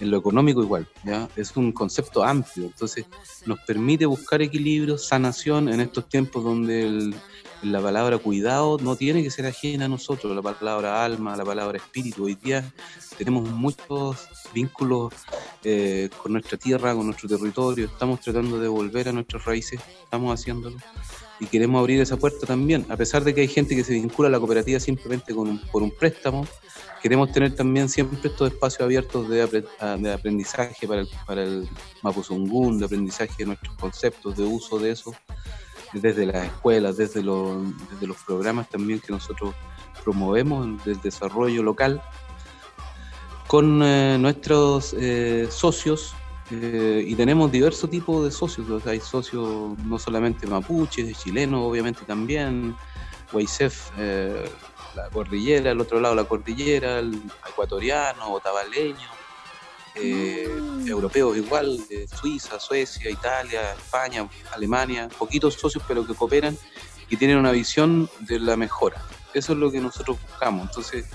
en 0.00 0.10
lo 0.10 0.16
económico 0.16 0.62
igual, 0.62 0.88
¿ya? 1.04 1.28
Es 1.36 1.56
un 1.56 1.70
concepto 1.72 2.24
amplio, 2.24 2.66
entonces 2.66 3.06
nos 3.46 3.60
permite 3.60 4.06
buscar 4.06 4.42
equilibrio, 4.42 4.98
sanación 4.98 5.68
en 5.68 5.80
estos 5.80 6.08
tiempos 6.08 6.42
donde 6.42 7.14
la 7.62 7.80
palabra 7.80 8.18
cuidado 8.18 8.76
no 8.82 8.96
tiene 8.96 9.22
que 9.22 9.30
ser 9.30 9.46
ajena 9.46 9.84
a 9.84 9.88
nosotros, 9.88 10.34
la 10.34 10.42
palabra 10.42 11.04
alma, 11.04 11.36
la 11.36 11.44
palabra 11.44 11.78
espíritu. 11.78 12.24
Hoy 12.24 12.34
día 12.34 12.64
tenemos 13.16 13.48
muchos 13.48 14.28
vínculos 14.52 15.14
eh, 15.62 16.10
con 16.20 16.32
nuestra 16.32 16.58
tierra, 16.58 16.94
con 16.94 17.06
nuestro 17.06 17.28
territorio, 17.28 17.86
estamos 17.86 18.20
tratando 18.20 18.58
de 18.58 18.68
volver 18.68 19.08
a 19.08 19.12
nuestras 19.12 19.44
raíces, 19.44 19.80
estamos 20.02 20.38
haciéndolo 20.38 20.76
y 21.40 21.46
queremos 21.46 21.80
abrir 21.80 22.00
esa 22.00 22.16
puerta 22.16 22.46
también, 22.46 22.86
a 22.88 22.96
pesar 22.96 23.24
de 23.24 23.34
que 23.34 23.40
hay 23.42 23.48
gente 23.48 23.74
que 23.74 23.84
se 23.84 23.94
vincula 23.94 24.28
a 24.28 24.30
la 24.30 24.38
cooperativa 24.38 24.78
simplemente 24.78 25.34
con 25.34 25.58
por 25.72 25.82
un 25.82 25.90
préstamo, 25.90 26.46
queremos 27.02 27.32
tener 27.32 27.54
también 27.54 27.88
siempre 27.88 28.18
estos 28.22 28.52
espacios 28.52 28.82
abiertos 28.82 29.28
de, 29.28 29.42
aprendizaje 30.12 30.86
para 30.86 31.02
el, 31.02 31.08
para 31.26 31.44
Mapuzungún, 32.02 32.78
de 32.78 32.86
aprendizaje 32.86 33.34
de 33.38 33.46
nuestros 33.46 33.74
conceptos, 33.76 34.36
de 34.36 34.44
uso 34.44 34.78
de 34.78 34.90
eso 34.90 35.14
desde 35.92 36.26
las 36.26 36.46
escuelas, 36.46 36.96
desde 36.96 37.22
los, 37.22 37.62
desde 37.90 38.06
los 38.06 38.16
programas 38.18 38.68
también 38.68 39.00
que 39.00 39.12
nosotros 39.12 39.54
promovemos 40.02 40.84
del 40.84 41.00
desarrollo 41.00 41.62
local, 41.62 42.02
con 43.46 43.82
eh, 43.82 44.16
nuestros 44.18 44.94
eh, 44.98 45.46
socios 45.50 46.14
eh, 46.50 47.04
y 47.06 47.14
tenemos 47.14 47.50
diversos 47.50 47.88
tipos 47.90 48.24
de 48.24 48.30
socios. 48.30 48.86
hay 48.86 49.00
socios 49.00 49.78
no 49.78 49.98
solamente 49.98 50.46
mapuches, 50.46 51.18
chilenos, 51.18 51.60
obviamente 51.62 52.04
también, 52.04 52.76
Waisef, 53.32 53.90
la 54.94 55.10
cordillera, 55.10 55.70
el 55.72 55.80
otro 55.80 56.00
lado 56.00 56.14
la 56.14 56.24
cordillera, 56.24 57.00
el 57.00 57.20
ecuatoriano, 57.48 58.32
otavaleño, 58.32 59.08
eh, 59.96 60.48
europeos 60.86 61.36
igual, 61.36 61.78
de 61.88 62.08
Suiza, 62.08 62.58
Suecia, 62.58 63.10
Italia, 63.10 63.74
España, 63.74 64.28
Alemania, 64.52 65.08
poquitos 65.18 65.54
socios 65.54 65.84
pero 65.86 66.06
que 66.06 66.14
cooperan 66.14 66.56
y 67.08 67.16
tienen 67.16 67.38
una 67.38 67.52
visión 67.52 68.08
de 68.20 68.40
la 68.40 68.56
mejora. 68.56 69.00
Eso 69.34 69.52
es 69.52 69.58
lo 69.58 69.70
que 69.70 69.80
nosotros 69.80 70.18
buscamos. 70.20 70.68
Entonces, 70.68 71.06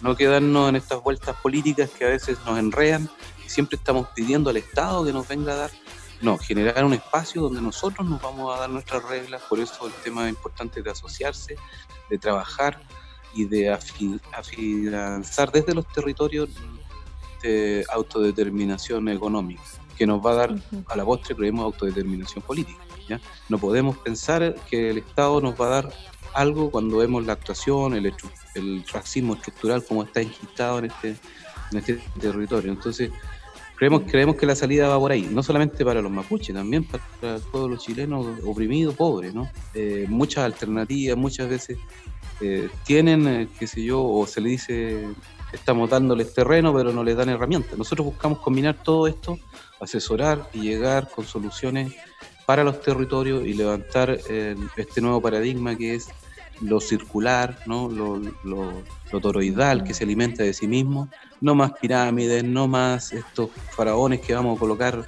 no 0.00 0.16
quedarnos 0.16 0.68
en 0.68 0.76
estas 0.76 1.02
vueltas 1.02 1.36
políticas 1.36 1.90
que 1.90 2.04
a 2.04 2.08
veces 2.08 2.38
nos 2.46 2.58
enredan 2.58 3.10
siempre 3.48 3.76
estamos 3.76 4.08
pidiendo 4.14 4.50
al 4.50 4.56
Estado 4.56 5.04
que 5.04 5.12
nos 5.12 5.26
venga 5.26 5.52
a 5.52 5.56
dar. 5.56 5.70
No, 6.20 6.36
generar 6.36 6.84
un 6.84 6.94
espacio 6.94 7.42
donde 7.42 7.62
nosotros 7.62 8.08
nos 8.08 8.20
vamos 8.20 8.54
a 8.54 8.60
dar 8.60 8.70
nuestras 8.70 9.04
reglas, 9.04 9.40
por 9.48 9.60
eso 9.60 9.86
el 9.86 9.92
tema 10.02 10.28
importante 10.28 10.82
de 10.82 10.90
asociarse, 10.90 11.56
de 12.10 12.18
trabajar 12.18 12.80
y 13.34 13.44
de 13.44 13.70
afianzar 13.70 15.52
desde 15.52 15.74
los 15.74 15.86
territorios 15.86 16.48
de 17.42 17.84
autodeterminación 17.92 19.08
económica, 19.08 19.62
que 19.96 20.06
nos 20.08 20.24
va 20.24 20.32
a 20.32 20.34
dar 20.34 20.54
a 20.88 20.96
la 20.96 21.04
postre, 21.04 21.36
creemos, 21.36 21.64
autodeterminación 21.64 22.42
política. 22.42 22.80
¿ya? 23.08 23.20
No 23.48 23.58
podemos 23.58 23.96
pensar 23.98 24.56
que 24.68 24.90
el 24.90 24.98
Estado 24.98 25.40
nos 25.40 25.60
va 25.60 25.66
a 25.66 25.70
dar 25.82 25.92
algo 26.34 26.70
cuando 26.70 26.98
vemos 26.98 27.24
la 27.26 27.34
actuación, 27.34 27.94
el, 27.94 28.12
el 28.54 28.84
racismo 28.92 29.34
estructural 29.34 29.84
como 29.84 30.02
está 30.02 30.20
enquistado 30.20 30.80
en 30.80 30.86
este, 30.86 31.16
en 31.72 31.78
este 31.78 31.94
territorio. 32.20 32.72
Entonces, 32.72 33.10
creemos, 33.78 34.02
creemos 34.10 34.36
que 34.36 34.44
la 34.44 34.56
salida 34.56 34.88
va 34.88 34.98
por 34.98 35.12
ahí, 35.12 35.28
no 35.30 35.42
solamente 35.42 35.84
para 35.84 36.02
los 36.02 36.10
mapuches, 36.10 36.54
también 36.54 36.84
para 36.84 37.38
todos 37.52 37.70
los 37.70 37.82
chilenos 37.82 38.26
oprimidos, 38.44 38.96
pobres, 38.96 39.32
¿no? 39.32 39.48
Eh, 39.72 40.06
muchas 40.08 40.44
alternativas, 40.44 41.16
muchas 41.16 41.48
veces 41.48 41.78
eh, 42.40 42.68
tienen, 42.84 43.28
eh, 43.28 43.48
qué 43.58 43.68
sé 43.68 43.84
yo, 43.84 44.02
o 44.04 44.26
se 44.26 44.40
le 44.40 44.50
dice, 44.50 45.06
estamos 45.52 45.88
dándoles 45.88 46.34
terreno, 46.34 46.74
pero 46.74 46.92
no 46.92 47.04
les 47.04 47.16
dan 47.16 47.28
herramientas. 47.28 47.78
Nosotros 47.78 48.06
buscamos 48.06 48.40
combinar 48.40 48.82
todo 48.82 49.06
esto, 49.06 49.38
asesorar 49.80 50.50
y 50.52 50.62
llegar 50.62 51.08
con 51.08 51.24
soluciones 51.24 51.94
para 52.46 52.64
los 52.64 52.80
territorios 52.80 53.46
y 53.46 53.52
levantar 53.52 54.18
este 54.76 55.00
nuevo 55.00 55.20
paradigma 55.20 55.76
que 55.76 55.94
es 55.94 56.08
lo 56.62 56.80
circular, 56.80 57.58
¿no? 57.66 57.88
lo, 57.88 58.20
lo, 58.42 58.72
toroidal 59.10 59.84
que 59.84 59.94
se 59.94 60.04
alimenta 60.04 60.42
de 60.42 60.52
sí 60.52 60.66
mismo, 60.66 61.08
no 61.40 61.54
más 61.54 61.72
pirámides, 61.72 62.44
no 62.44 62.68
más 62.68 63.12
estos 63.12 63.50
faraones 63.74 64.20
que 64.20 64.34
vamos 64.34 64.56
a 64.56 64.60
colocar 64.60 65.06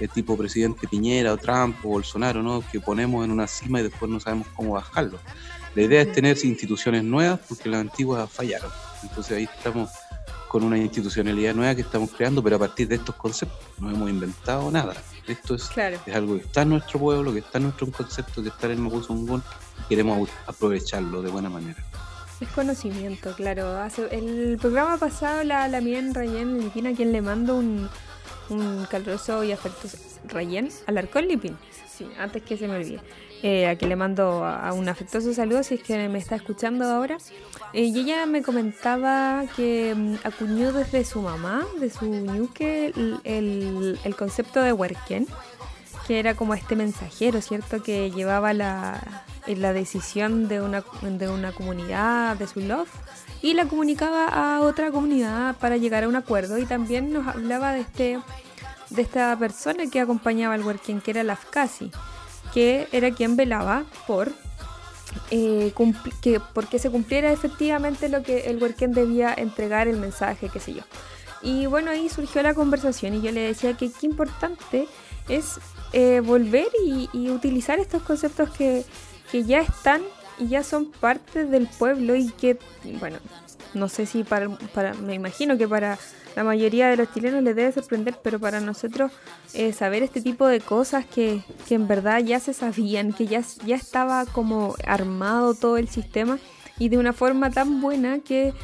eh, 0.00 0.08
tipo 0.08 0.36
presidente 0.36 0.86
Piñera 0.88 1.32
o 1.32 1.36
Trump 1.36 1.76
o 1.84 1.90
Bolsonaro, 1.90 2.42
¿no? 2.42 2.62
que 2.70 2.80
ponemos 2.80 3.24
en 3.24 3.30
una 3.30 3.46
cima 3.46 3.80
y 3.80 3.84
después 3.84 4.10
no 4.10 4.20
sabemos 4.20 4.48
cómo 4.54 4.72
bajarlo. 4.72 5.18
La 5.74 5.82
idea 5.82 6.02
es 6.02 6.12
tener 6.12 6.36
instituciones 6.42 7.04
nuevas 7.04 7.40
porque 7.48 7.68
las 7.68 7.80
antiguas 7.80 8.30
fallaron. 8.30 8.70
Entonces 9.02 9.36
ahí 9.36 9.44
estamos 9.44 9.90
con 10.48 10.64
una 10.64 10.78
institucionalidad 10.78 11.54
nueva 11.54 11.74
que 11.74 11.82
estamos 11.82 12.10
creando, 12.10 12.42
pero 12.42 12.56
a 12.56 12.58
partir 12.58 12.88
de 12.88 12.94
estos 12.94 13.14
conceptos. 13.16 13.58
No 13.78 13.90
hemos 13.90 14.08
inventado 14.08 14.70
nada. 14.70 14.94
Esto 15.26 15.56
es, 15.56 15.68
es 16.06 16.14
algo 16.14 16.36
que 16.36 16.44
está 16.44 16.62
en 16.62 16.70
nuestro 16.70 16.98
pueblo, 16.98 17.32
que 17.32 17.40
está 17.40 17.58
en 17.58 17.64
nuestro 17.64 17.90
concepto, 17.90 18.42
que 18.42 18.48
está 18.48 18.66
en 18.66 18.72
el 18.72 18.78
Mapuzungún. 18.78 19.42
Queremos 19.88 20.30
aprovecharlo 20.46 21.20
de 21.20 21.30
buena 21.30 21.50
manera. 21.50 21.84
Es 22.40 22.48
conocimiento, 22.48 23.34
claro. 23.34 23.78
Hace, 23.78 24.08
el 24.10 24.58
programa 24.60 24.98
pasado, 24.98 25.42
la, 25.42 25.68
la 25.68 25.80
Mien 25.80 26.14
Rayen 26.14 26.60
Lipín, 26.60 26.86
a 26.86 26.94
quien 26.94 27.12
le 27.12 27.22
mando 27.22 27.56
un, 27.56 27.88
un 28.50 28.86
caluroso 28.90 29.42
y 29.42 29.52
afectuoso. 29.52 29.96
Rayen, 30.28 30.68
Alarcón 30.86 31.28
Lipín. 31.28 31.56
Sí, 31.88 32.06
antes 32.18 32.42
que 32.42 32.56
se 32.56 32.68
me 32.68 32.76
olvide. 32.76 33.00
Eh, 33.42 33.68
a 33.68 33.76
quien 33.76 33.90
le 33.90 33.96
mando 33.96 34.44
a, 34.44 34.72
un 34.72 34.88
afectuoso 34.88 35.32
saludo 35.32 35.62
si 35.62 35.74
es 35.74 35.82
que 35.82 36.08
me 36.08 36.18
está 36.18 36.36
escuchando 36.36 36.84
ahora. 36.84 37.16
Eh, 37.72 37.84
y 37.84 38.00
ella 38.00 38.26
me 38.26 38.42
comentaba 38.42 39.44
que 39.56 39.94
mm, 39.94 40.14
acuñó 40.24 40.72
desde 40.72 41.04
su 41.04 41.20
mamá, 41.20 41.64
de 41.80 41.90
su 41.90 42.06
ñuque, 42.06 42.92
el, 43.24 43.98
el, 44.02 44.16
concepto 44.16 44.60
de 44.60 44.72
huerquén, 44.72 45.26
que 46.06 46.18
era 46.18 46.34
como 46.34 46.54
este 46.54 46.76
mensajero, 46.76 47.40
¿cierto? 47.40 47.82
Que 47.82 48.10
llevaba 48.10 48.52
la, 48.52 49.24
la 49.46 49.72
decisión 49.72 50.48
de 50.48 50.60
una, 50.60 50.82
de 51.02 51.28
una 51.28 51.52
comunidad, 51.52 52.36
de 52.36 52.46
su 52.46 52.60
love, 52.60 52.90
y 53.42 53.54
la 53.54 53.66
comunicaba 53.66 54.26
a 54.26 54.60
otra 54.60 54.90
comunidad 54.90 55.56
para 55.56 55.76
llegar 55.76 56.04
a 56.04 56.08
un 56.08 56.16
acuerdo. 56.16 56.58
Y 56.58 56.66
también 56.66 57.12
nos 57.12 57.26
hablaba 57.28 57.72
de 57.72 57.80
este 57.80 58.18
de 58.90 59.02
esta 59.02 59.36
persona 59.36 59.90
que 59.90 60.00
acompañaba 60.00 60.54
al 60.54 60.62
huerquén, 60.62 61.00
que 61.00 61.10
era 61.10 61.24
la 61.24 61.32
Afkasi 61.32 61.90
que 62.56 62.88
era 62.90 63.10
quien 63.10 63.36
velaba 63.36 63.84
por 64.06 64.32
eh, 65.30 65.74
que 66.22 66.40
porque 66.40 66.78
se 66.78 66.90
cumpliera 66.90 67.30
efectivamente 67.30 68.08
lo 68.08 68.22
que 68.22 68.50
el 68.50 68.62
Huerquén 68.62 68.92
debía 68.92 69.34
entregar 69.36 69.88
el 69.88 69.98
mensaje, 69.98 70.48
qué 70.50 70.58
sé 70.58 70.72
yo. 70.72 70.82
Y 71.42 71.66
bueno, 71.66 71.90
ahí 71.90 72.08
surgió 72.08 72.42
la 72.42 72.54
conversación 72.54 73.14
y 73.14 73.20
yo 73.20 73.30
le 73.30 73.40
decía 73.40 73.76
que 73.76 73.90
qué 73.92 74.06
importante 74.06 74.88
es 75.28 75.58
eh, 75.92 76.20
volver 76.24 76.68
y, 76.82 77.28
utilizar 77.30 77.78
estos 77.78 78.02
conceptos 78.02 78.50
que, 78.50 78.84
que 79.36 79.44
ya 79.44 79.58
están 79.58 80.00
y 80.38 80.48
ya 80.48 80.62
son 80.62 80.90
parte 80.90 81.44
del 81.44 81.66
pueblo 81.66 82.16
y 82.16 82.28
que, 82.28 82.58
bueno, 83.00 83.18
no 83.74 83.90
sé 83.90 84.06
si 84.06 84.24
para, 84.24 84.48
para 84.72 84.94
me 84.94 85.12
imagino 85.12 85.58
que 85.58 85.68
para 85.68 85.98
la 86.34 86.42
mayoría 86.42 86.88
de 86.88 86.96
los 86.96 87.12
chilenos 87.12 87.42
les 87.42 87.54
debe 87.54 87.70
sorprender, 87.70 88.18
pero 88.22 88.38
para 88.38 88.60
nosotros 88.60 89.12
eh, 89.52 89.74
saber 89.74 90.02
este 90.02 90.22
tipo 90.22 90.46
de 90.46 90.60
cosas 90.60 91.04
que, 91.04 91.42
en 91.68 91.86
verdad 91.86 92.20
ya 92.20 92.40
se 92.40 92.54
sabían, 92.54 93.12
que 93.12 93.26
ya, 93.26 93.42
ya 93.66 93.76
estaba 93.76 94.24
como 94.24 94.74
armado 94.86 95.52
todo 95.52 95.76
el 95.76 95.88
sistema 95.88 96.38
y 96.78 96.88
de 96.88 96.96
una 96.96 97.12
forma 97.12 97.50
tan 97.50 97.82
buena 97.82 98.20
que 98.20 98.54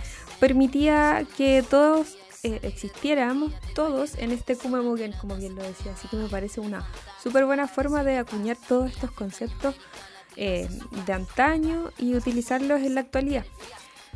permitía 0.40 1.26
que 1.36 1.62
todos 1.68 2.16
eh, 2.44 2.60
existiéramos 2.62 3.52
todos 3.74 4.14
en 4.16 4.30
este 4.32 4.56
Kumemogen, 4.56 5.12
como 5.20 5.36
bien 5.36 5.54
lo 5.54 5.62
decía. 5.62 5.92
Así 5.92 6.08
que 6.08 6.16
me 6.16 6.28
parece 6.28 6.60
una 6.60 6.88
súper 7.22 7.44
buena 7.44 7.68
forma 7.68 8.04
de 8.04 8.16
acuñar 8.16 8.56
todos 8.66 8.90
estos 8.90 9.10
conceptos 9.10 9.74
eh, 10.36 10.68
de 11.06 11.12
antaño 11.12 11.90
y 11.98 12.14
utilizarlos 12.14 12.80
en 12.82 12.94
la 12.94 13.02
actualidad. 13.02 13.44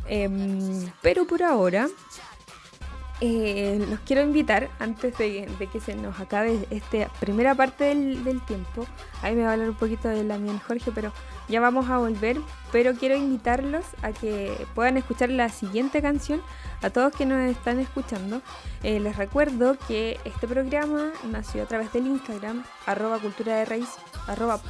Em, 0.07 0.89
pero 1.01 1.27
por 1.27 1.43
ahora 1.43 1.89
eh, 3.19 3.83
los 3.89 3.99
quiero 4.01 4.21
invitar, 4.21 4.69
antes 4.79 5.17
de, 5.17 5.47
que 5.71 5.79
se 5.79 5.95
nos 5.95 6.19
acabe 6.19 6.67
esta 6.69 7.09
primera 7.19 7.55
parte 7.55 7.85
del, 7.85 8.41
tiempo, 8.45 8.85
ahí 9.23 9.35
me 9.35 9.43
va 9.43 9.49
a 9.49 9.53
hablar 9.53 9.69
un 9.69 9.75
poquito 9.75 10.07
de 10.07 10.23
la 10.23 10.37
mía 10.37 10.53
Jorge, 10.67 10.91
pero 10.93 11.11
ya 11.47 11.59
vamos 11.59 11.89
a 11.89 11.97
volver, 11.97 12.37
pero 12.71 12.93
quiero 12.93 13.15
invitarlos 13.15 13.85
a 14.03 14.11
que 14.11 14.67
puedan 14.75 14.97
escuchar 14.97 15.29
la 15.29 15.49
siguiente 15.49 16.01
canción, 16.01 16.41
a 16.83 16.91
todos 16.91 17.11
que 17.13 17.25
nos 17.25 17.39
están 17.49 17.79
escuchando. 17.79 18.43
Eh, 18.83 18.99
les 18.99 19.15
recuerdo 19.15 19.77
que 19.87 20.19
este 20.23 20.47
programa 20.47 21.11
nació 21.31 21.63
a 21.63 21.65
través 21.65 21.91
del 21.93 22.05
Instagram, 22.05 22.63
arroba 22.85 23.17
cultura 23.17 23.55
de 23.55 23.65
raíz, 23.65 23.89
arroba, 24.27 24.61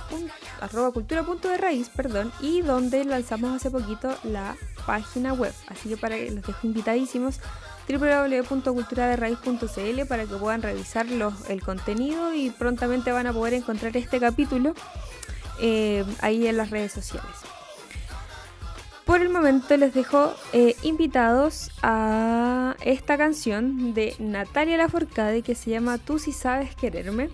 cultura 0.94 1.24
punto 1.24 1.50
de 1.50 1.58
raíz, 1.58 1.90
perdón, 1.90 2.32
y 2.40 2.62
donde 2.62 3.04
lanzamos 3.04 3.54
hace 3.58 3.70
poquito 3.70 4.16
la 4.24 4.56
página 4.86 5.34
web, 5.34 5.54
así 5.68 5.90
que 5.90 5.98
para 5.98 6.16
que 6.16 6.32
los 6.32 6.46
dejo 6.46 6.66
invitadísimos 6.66 7.42
www.culturaderraiz.cl 7.88 10.06
para 10.08 10.26
que 10.26 10.36
puedan 10.36 10.62
revisar 10.62 11.08
el 11.50 11.64
contenido 11.64 12.34
y 12.34 12.50
prontamente 12.50 13.12
van 13.12 13.28
a 13.28 13.34
poder 13.34 13.54
encontrar 13.54 13.96
este 13.96 14.20
capítulo 14.20 14.74
eh, 15.60 16.04
ahí 16.22 16.48
en 16.48 16.58
las 16.58 16.70
redes 16.70 16.92
sociales. 16.92 17.32
Por 19.06 19.22
el 19.22 19.30
momento 19.30 19.78
les 19.78 19.94
dejo 19.94 20.34
eh, 20.52 20.76
invitados 20.84 21.72
a 21.82 22.76
esta 22.82 23.18
canción 23.18 23.94
de 23.94 24.14
Natalia 24.20 24.76
Laforcade 24.76 25.44
que 25.44 25.56
se 25.56 25.72
llama 25.72 25.98
Tú 25.98 26.20
si 26.20 26.34
sabes 26.34 26.76
quererme. 26.76 27.30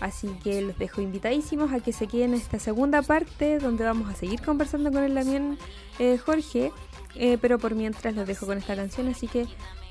Así 0.00 0.26
que 0.42 0.62
los 0.62 0.76
dejo 0.80 1.00
invitadísimos 1.00 1.72
a 1.72 1.78
que 1.78 1.92
se 1.92 2.08
queden 2.08 2.34
en 2.34 2.40
esta 2.40 2.58
segunda 2.58 3.02
parte 3.02 3.60
donde 3.60 3.84
vamos 3.84 4.10
a 4.10 4.16
seguir 4.16 4.42
conversando 4.42 4.90
con 4.90 5.04
el 5.04 5.14
también 5.14 5.58
eh, 6.00 6.18
Jorge 6.18 6.72
eh, 7.16 7.38
pero 7.40 7.58
por 7.58 7.74
mientras 7.74 8.14
los 8.14 8.26
dejo 8.26 8.46
con 8.46 8.58
esta 8.58 8.74
canción, 8.74 9.08
así 9.08 9.28
que 9.28 9.46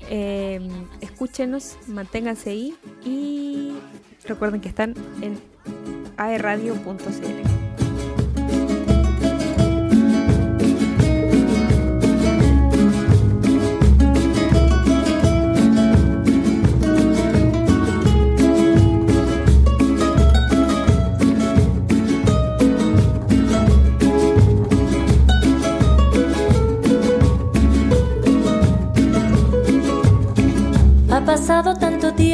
eh, 0.08 0.60
escúchenos, 1.00 1.76
manténganse 1.86 2.50
ahí 2.50 2.76
y 3.04 3.72
recuerden 4.24 4.60
que 4.60 4.68
están 4.68 4.94
en 5.20 5.38
aerradio.cl. 6.16 7.61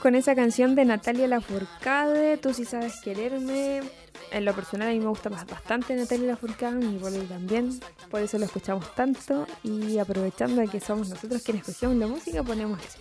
con 0.00 0.14
esa 0.14 0.34
canción 0.34 0.74
de 0.74 0.84
Natalia 0.84 1.28
Lafourcade, 1.28 2.36
Tú 2.38 2.52
sí 2.52 2.64
sabes 2.64 3.00
quererme. 3.02 3.80
En 4.32 4.44
lo 4.44 4.54
personal 4.54 4.88
a 4.88 4.92
mí 4.92 5.00
me 5.00 5.06
gusta 5.06 5.28
bastante 5.28 5.94
Natalia 5.94 6.28
Lafourcade, 6.28 6.76
mi 6.76 6.98
boli 6.98 7.18
también, 7.20 7.80
por 8.10 8.20
eso 8.20 8.38
lo 8.38 8.44
escuchamos 8.44 8.94
tanto 8.94 9.46
y 9.64 9.98
aprovechando 9.98 10.60
de 10.60 10.68
que 10.68 10.78
somos 10.78 11.08
nosotros 11.08 11.42
quienes 11.42 11.68
escuchamos 11.68 11.96
la 11.96 12.06
música, 12.06 12.42
ponemos 12.42 12.78
eso. 12.80 12.98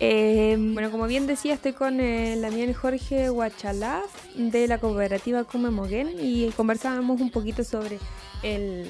Eh, 0.00 0.56
bueno, 0.58 0.90
como 0.90 1.06
bien 1.06 1.26
decía, 1.26 1.54
estoy 1.54 1.74
con 1.74 2.00
eh, 2.00 2.32
el 2.32 2.44
amigo 2.44 2.72
Jorge 2.74 3.30
Huachalaf 3.30 4.10
de 4.34 4.66
la 4.66 4.78
cooperativa 4.78 5.44
Come 5.44 5.70
Moguén 5.70 6.16
y 6.18 6.50
conversábamos 6.52 7.20
un 7.20 7.30
poquito 7.30 7.62
sobre 7.62 7.98
el 8.42 8.88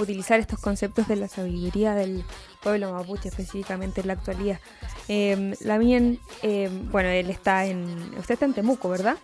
utilizar 0.00 0.40
estos 0.40 0.58
conceptos 0.60 1.08
de 1.08 1.16
la 1.16 1.28
sabiduría 1.28 1.94
del 1.94 2.24
pueblo 2.62 2.92
mapuche, 2.92 3.28
específicamente 3.28 4.00
en 4.00 4.06
la 4.08 4.12
actualidad. 4.14 4.60
Eh, 5.08 5.54
Lamien, 5.60 6.18
eh, 6.42 6.70
bueno, 6.90 7.08
él 7.08 7.30
está 7.30 7.66
en. 7.66 7.86
Usted 8.18 8.34
está 8.34 8.44
en 8.44 8.54
Temuco, 8.54 8.88
¿verdad? 8.88 9.16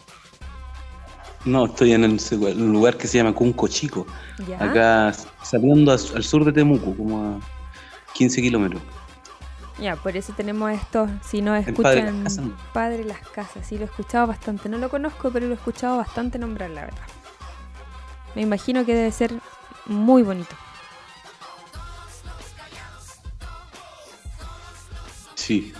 No, 1.44 1.66
estoy 1.66 1.92
en 1.92 2.04
el 2.04 2.18
lugar 2.72 2.96
que 2.96 3.06
se 3.06 3.18
llama 3.18 3.32
Cunco 3.32 3.68
Chico, 3.68 4.04
Ya. 4.48 4.56
acá 4.62 5.14
saliendo 5.42 5.92
al 5.92 6.24
sur 6.24 6.44
de 6.44 6.52
Temuco, 6.52 6.94
como 6.96 7.36
a 7.36 7.40
15 8.14 8.42
kilómetros. 8.42 8.82
Ya, 9.80 9.94
por 9.94 10.16
eso 10.16 10.32
tenemos 10.34 10.72
esto. 10.72 11.06
Si 11.22 11.42
no 11.42 11.54
escuchan. 11.54 12.24
Padre 12.72 13.04
Las 13.04 13.20
Casas, 13.28 13.66
sí, 13.66 13.76
lo 13.76 13.82
he 13.82 13.84
escuchado 13.84 14.26
bastante. 14.26 14.68
No 14.68 14.78
lo 14.78 14.88
conozco, 14.88 15.30
pero 15.30 15.46
lo 15.46 15.52
he 15.52 15.56
escuchado 15.56 15.98
bastante 15.98 16.38
nombrar, 16.38 16.70
la 16.70 16.86
verdad. 16.86 17.06
Me 18.34 18.42
imagino 18.42 18.84
que 18.84 18.94
debe 18.94 19.12
ser 19.12 19.32
muy 19.86 20.22
bonito. 20.22 20.54
Sí, 25.46 25.72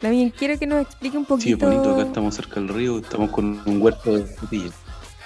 También 0.00 0.30
quiero 0.30 0.58
que 0.58 0.66
nos 0.66 0.80
explique 0.82 1.16
un 1.16 1.24
sí, 1.24 1.28
poquito. 1.28 1.68
es 1.70 1.76
bonito, 1.76 1.94
acá 1.94 2.02
estamos 2.08 2.34
cerca 2.34 2.54
del 2.60 2.68
río, 2.68 2.98
estamos 2.98 3.30
con 3.30 3.60
un 3.66 3.80
huerto 3.82 4.16
de 4.16 4.24
frutillas. 4.24 4.74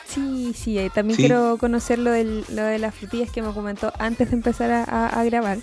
Sí, 0.07 0.53
sí, 0.55 0.79
eh, 0.79 0.91
también 0.95 1.17
Sí. 1.17 1.23
quiero 1.25 1.57
conocer 1.59 1.99
lo, 1.99 2.11
del- 2.11 2.45
lo 2.51 2.63
de 2.63 2.79
las 2.79 2.95
frutillas 2.95 3.31
que 3.31 3.43
me 3.43 3.53
comentó 3.53 3.93
antes 3.99 4.31
de 4.31 4.37
empezar 4.37 4.71
a, 4.71 4.85
a- 4.85 5.09
a 5.21 5.25
grabar. 5.25 5.59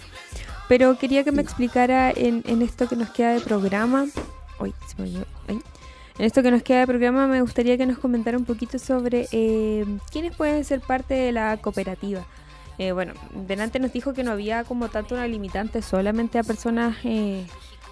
Pero 0.68 0.98
quería 0.98 1.24
que 1.24 1.32
me 1.32 1.42
explicara 1.42 2.12
en, 2.12 2.44
en 2.48 2.62
esto 2.62 2.88
que 2.88 2.96
nos 2.96 3.10
queda 3.12 3.34
de 3.34 3.40
programa. 3.42 4.06
Uy, 4.60 4.74
se 4.88 4.96
me 5.02 5.08
olvidó. 5.08 5.26
Ay. 5.48 5.60
En 6.20 6.26
esto 6.26 6.44
que 6.44 6.52
nos 6.52 6.62
queda 6.64 6.80
de 6.82 6.88
programa, 6.88 7.26
me 7.28 7.42
gustaría 7.42 7.78
que 7.78 7.86
nos 7.88 7.98
comentara 8.00 8.38
un 8.38 8.46
poquito 8.46 8.78
sobre 8.80 9.28
eh, 9.32 9.86
quiénes 10.12 10.36
pueden 10.36 10.64
ser 10.66 10.82
parte 10.82 11.14
de 11.16 11.32
la 11.32 11.58
cooperativa. 11.58 12.26
Eh, 12.78 12.92
bueno, 12.92 13.14
delante 13.48 13.80
nos 13.80 13.94
dijo 13.94 14.14
que 14.14 14.24
no 14.24 14.32
había 14.32 14.64
como 14.64 14.90
tanto 14.90 15.16
una 15.16 15.28
limitante 15.28 15.82
solamente 15.82 16.40
a 16.40 16.44
personas, 16.44 16.98
eh, 17.04 17.46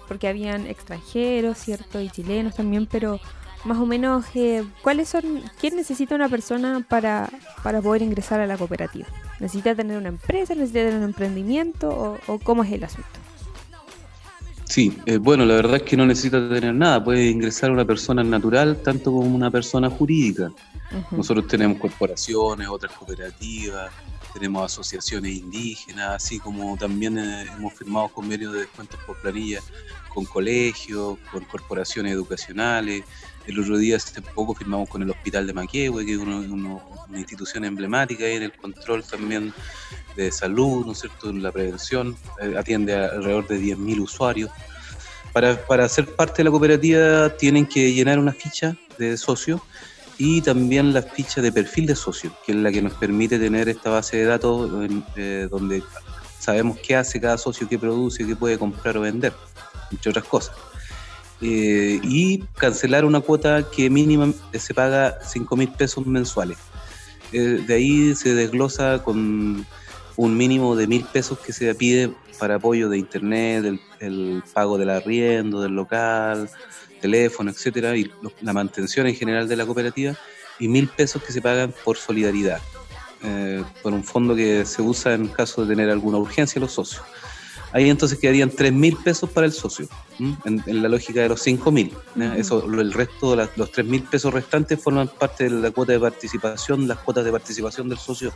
porque 0.08 0.28
habían 0.28 0.66
extranjeros, 0.66 1.58
¿cierto? 1.58 2.00
Y 2.00 2.10
chilenos 2.10 2.56
también, 2.56 2.86
pero 2.86 3.20
más 3.64 3.78
o 3.78 3.86
menos, 3.86 4.24
eh, 4.34 4.64
¿cuáles 4.82 5.08
son, 5.08 5.42
quién 5.60 5.76
necesita 5.76 6.14
una 6.14 6.28
persona 6.28 6.84
para, 6.88 7.30
para 7.62 7.80
poder 7.80 8.02
ingresar 8.02 8.40
a 8.40 8.46
la 8.46 8.58
cooperativa? 8.58 9.06
¿Necesita 9.38 9.74
tener 9.74 9.96
una 9.96 10.08
empresa? 10.08 10.54
¿Necesita 10.54 10.80
tener 10.80 10.96
un 10.96 11.04
emprendimiento? 11.04 11.88
¿O, 11.88 12.32
o 12.32 12.38
cómo 12.40 12.64
es 12.64 12.72
el 12.72 12.82
asunto? 12.82 13.22
Sí, 14.72 14.96
eh, 15.04 15.18
bueno, 15.18 15.44
la 15.44 15.54
verdad 15.54 15.76
es 15.76 15.82
que 15.82 15.98
no 15.98 16.06
necesita 16.06 16.48
tener 16.48 16.74
nada, 16.74 17.04
puede 17.04 17.28
ingresar 17.28 17.70
una 17.70 17.84
persona 17.84 18.24
natural 18.24 18.80
tanto 18.82 19.12
como 19.12 19.36
una 19.36 19.50
persona 19.50 19.90
jurídica. 19.90 20.50
Nosotros 21.10 21.46
tenemos 21.46 21.78
corporaciones, 21.78 22.68
otras 22.68 22.92
cooperativas, 22.92 23.92
tenemos 24.32 24.72
asociaciones 24.72 25.32
indígenas, 25.36 26.10
así 26.10 26.38
como 26.38 26.76
también 26.76 27.18
eh, 27.18 27.46
hemos 27.56 27.72
firmado 27.74 28.08
convenios 28.08 28.52
de 28.52 28.60
descuentos 28.60 28.98
por 29.06 29.16
planilla 29.20 29.60
con 30.12 30.24
colegios, 30.24 31.18
con 31.30 31.44
corporaciones 31.44 32.12
educacionales. 32.12 33.04
El 33.46 33.58
otro 33.58 33.76
día, 33.78 33.96
hace 33.96 34.20
poco, 34.22 34.54
firmamos 34.54 34.88
con 34.88 35.02
el 35.02 35.10
Hospital 35.10 35.46
de 35.46 35.52
Maquehue, 35.52 36.04
que 36.06 36.12
es 36.12 36.18
uno- 36.18 36.38
uno- 36.38 36.82
una 37.08 37.18
institución 37.18 37.64
emblemática 37.64 38.24
en 38.26 38.42
el 38.44 38.52
control 38.52 39.02
también 39.04 39.52
de 40.16 40.30
salud, 40.30 40.84
¿no 40.86 40.92
es 40.92 41.00
cierto?, 41.00 41.30
en 41.30 41.42
la 41.42 41.50
prevención. 41.50 42.16
Eh, 42.40 42.54
atiende 42.58 42.94
a 42.94 43.06
alrededor 43.06 43.48
de 43.48 43.58
10.000 43.58 44.00
usuarios. 44.00 44.50
Para, 45.32 45.66
para 45.66 45.88
ser 45.88 46.14
parte 46.14 46.38
de 46.38 46.44
la 46.44 46.50
cooperativa 46.50 47.30
tienen 47.36 47.64
que 47.66 47.92
llenar 47.92 48.18
una 48.18 48.32
ficha 48.32 48.76
de 48.98 49.16
socio 49.16 49.64
y 50.18 50.40
también 50.40 50.92
la 50.92 51.02
ficha 51.02 51.40
de 51.40 51.52
perfil 51.52 51.86
de 51.86 51.96
socio, 51.96 52.32
que 52.44 52.52
es 52.52 52.58
la 52.58 52.70
que 52.70 52.82
nos 52.82 52.94
permite 52.94 53.38
tener 53.38 53.68
esta 53.68 53.90
base 53.90 54.18
de 54.18 54.24
datos 54.24 54.70
eh, 55.16 55.48
donde 55.50 55.82
sabemos 56.38 56.78
qué 56.78 56.96
hace 56.96 57.20
cada 57.20 57.38
socio, 57.38 57.68
qué 57.68 57.78
produce, 57.78 58.26
qué 58.26 58.36
puede 58.36 58.58
comprar 58.58 58.96
o 58.96 59.00
vender, 59.00 59.32
entre 59.90 60.10
otras 60.10 60.24
cosas. 60.24 60.56
Eh, 61.40 62.00
y 62.04 62.38
cancelar 62.56 63.04
una 63.04 63.20
cuota 63.20 63.68
que 63.68 63.90
mínima 63.90 64.32
eh, 64.52 64.58
se 64.58 64.74
paga 64.74 65.18
5 65.22 65.56
mil 65.56 65.68
pesos 65.72 66.06
mensuales. 66.06 66.58
De 67.32 67.72
ahí 67.72 68.14
se 68.14 68.34
desglosa 68.34 69.02
con 69.02 69.66
un 70.16 70.36
mínimo 70.36 70.76
de 70.76 70.86
mil 70.86 71.04
pesos 71.04 71.38
que 71.38 71.54
se 71.54 71.74
pide 71.74 72.12
para 72.38 72.56
apoyo 72.56 72.88
de 72.88 72.98
internet, 72.98 73.80
el, 74.00 74.42
pago 74.52 74.76
del 74.76 74.90
arriendo 74.90 75.60
del 75.62 75.72
local, 75.72 76.50
teléfono, 77.02 77.50
etcétera, 77.50 77.94
y 77.94 78.10
la 78.40 78.54
mantención 78.54 79.06
en 79.06 79.14
general 79.14 79.46
de 79.46 79.56
la 79.56 79.66
cooperativa, 79.66 80.16
y 80.58 80.68
mil 80.68 80.88
pesos 80.88 81.22
que 81.22 81.32
se 81.32 81.42
pagan 81.42 81.74
por 81.84 81.98
solidaridad, 81.98 82.60
eh, 83.22 83.62
por 83.82 83.92
un 83.92 84.04
fondo 84.04 84.34
que 84.34 84.64
se 84.64 84.80
usa 84.80 85.12
en 85.12 85.28
caso 85.28 85.62
de 85.62 85.74
tener 85.74 85.90
alguna 85.90 86.16
urgencia 86.16 86.60
los 86.60 86.72
socios. 86.72 87.02
Ahí 87.74 87.88
entonces 87.88 88.18
quedarían 88.18 88.50
tres 88.50 88.72
mil 88.72 88.96
pesos 88.96 89.30
para 89.30 89.46
el 89.46 89.52
socio, 89.52 89.88
en, 90.18 90.82
la 90.82 90.88
lógica 90.90 91.22
de 91.22 91.30
los 91.30 91.40
cinco 91.40 91.72
mil. 91.72 91.90
Eso, 92.36 92.66
el 92.66 92.92
resto, 92.92 93.34
los 93.56 93.72
tres 93.72 93.86
mil 93.86 94.02
pesos 94.02 94.32
restantes 94.32 94.78
forman 94.78 95.08
parte 95.08 95.44
de 95.44 95.50
la 95.50 95.70
cuota 95.70 95.92
de 95.92 96.00
participación, 96.00 96.86
las 96.86 96.98
cuotas 96.98 97.24
de 97.24 97.32
participación 97.32 97.88
del 97.88 97.98
socio, 97.98 98.30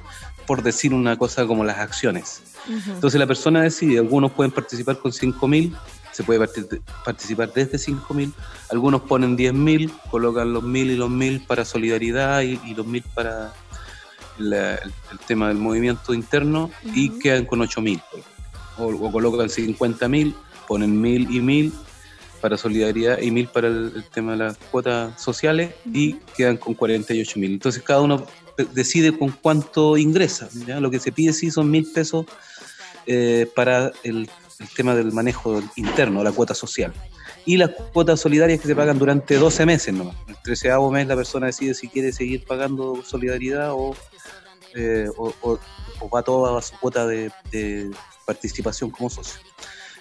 por 0.46 0.62
decir 0.62 0.94
una 0.94 1.18
cosa 1.18 1.46
como 1.46 1.64
las 1.64 1.78
acciones. 1.78 2.42
Entonces 2.88 3.20
la 3.20 3.26
persona 3.26 3.62
decide, 3.62 3.98
algunos 3.98 4.32
pueden 4.32 4.52
participar 4.52 4.98
con 4.98 5.12
cinco 5.12 5.46
mil, 5.46 5.76
se 6.16 6.24
puede 6.24 6.48
participar 7.04 7.52
desde 7.52 7.76
cinco 7.76 8.14
mil, 8.14 8.32
algunos 8.70 9.02
ponen 9.02 9.36
diez 9.36 9.52
mil, 9.52 9.92
colocan 10.10 10.50
los 10.50 10.62
mil 10.62 10.90
y 10.90 10.96
los 10.96 11.10
mil 11.10 11.42
para 11.42 11.62
solidaridad 11.66 12.40
y, 12.40 12.56
los 12.74 12.86
mil 12.86 13.04
para 13.14 13.52
el, 14.38 14.56
tema 15.26 15.48
del 15.48 15.58
movimiento 15.58 16.14
interno 16.14 16.70
y 16.94 17.10
quedan 17.18 17.44
con 17.44 17.60
ocho 17.60 17.82
mil 17.82 18.00
o, 18.78 19.12
colocan 19.12 19.50
50 19.50 20.08
mil, 20.08 20.34
ponen 20.66 20.98
mil 20.98 21.30
y 21.30 21.40
mil 21.40 21.70
para 22.40 22.56
solidaridad 22.56 23.20
y 23.20 23.30
mil 23.30 23.48
para 23.48 23.68
el, 23.68 24.02
tema 24.10 24.32
de 24.32 24.38
las 24.38 24.56
cuotas 24.56 25.20
sociales 25.20 25.74
y 25.92 26.14
quedan 26.34 26.56
con 26.56 26.72
48 26.72 27.38
mil. 27.38 27.52
Entonces 27.52 27.82
cada 27.82 28.00
uno 28.00 28.24
decide 28.72 29.18
con 29.18 29.32
cuánto 29.32 29.98
ingresa. 29.98 30.48
Lo 30.80 30.90
que 30.90 30.98
se 30.98 31.12
pide 31.12 31.34
sí 31.34 31.50
son 31.50 31.70
mil 31.70 31.86
pesos 31.92 32.24
eh, 33.06 33.50
para 33.54 33.92
el, 34.02 34.30
tema 34.74 34.94
del 34.94 35.12
manejo 35.12 35.62
interno, 35.76 36.22
la 36.22 36.32
cuota 36.32 36.54
social. 36.54 36.92
Y 37.44 37.56
las 37.56 37.70
cuotas 37.92 38.20
solidarias 38.20 38.60
que 38.60 38.66
se 38.66 38.74
pagan 38.74 38.98
durante 38.98 39.36
12 39.36 39.66
meses 39.66 39.94
nomás. 39.94 40.16
El 40.26 40.36
13 40.42 40.70
mes 40.90 41.06
la 41.06 41.16
persona 41.16 41.46
decide 41.46 41.74
si 41.74 41.88
quiere 41.88 42.12
seguir 42.12 42.44
pagando 42.44 43.02
solidaridad 43.04 43.72
o, 43.72 43.94
eh, 44.74 45.08
o, 45.16 45.58
va 46.12 46.22
toda 46.22 46.58
a 46.58 46.62
su 46.62 46.76
cuota 46.78 47.06
de 47.06 47.30
participación 48.26 48.90
como 48.90 49.08
socio. 49.08 49.40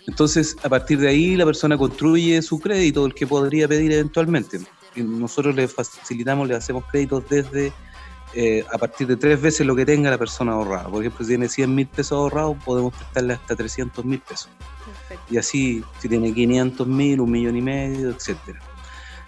Entonces, 0.08 0.56
a 0.64 0.70
partir 0.70 1.00
de 1.00 1.08
ahí, 1.08 1.36
la 1.36 1.46
persona 1.46 1.78
construye 1.78 2.42
su 2.42 2.60
crédito, 2.60 3.06
el 3.06 3.14
que 3.14 3.26
podría 3.26 3.68
pedir 3.68 3.92
eventualmente. 3.92 4.60
nosotros 4.96 5.56
le 5.56 5.68
facilitamos, 5.68 6.48
le 6.48 6.56
hacemos 6.56 6.86
créditos 6.92 7.28
desde 7.30 7.74
eh, 8.36 8.66
a 8.70 8.78
partir 8.78 9.08
de 9.08 9.16
tres 9.16 9.42
veces 9.42 9.66
lo 9.66 9.76
que 9.76 9.86
tenga 9.86 10.10
la 10.10 10.18
persona 10.18 10.52
ahorrada. 10.52 10.90
Por 10.90 11.02
ejemplo, 11.02 11.24
si 11.24 11.32
tiene 11.32 11.48
100 11.48 11.74
mil 11.74 11.88
pesos 11.88 12.12
ahorrados, 12.14 12.58
podemos 12.66 12.94
prestarle 12.94 13.34
hasta 13.34 13.56
300 13.56 14.04
mil 14.04 14.20
pesos. 14.20 14.50
Y 15.30 15.38
así, 15.38 15.84
si 16.00 16.10
tiene 16.10 16.34
500 16.34 16.86
mil, 16.86 17.22
un 17.22 17.32
millón 17.32 17.56
y 17.56 17.62
medio, 17.62 18.10
etcétera. 18.10 18.60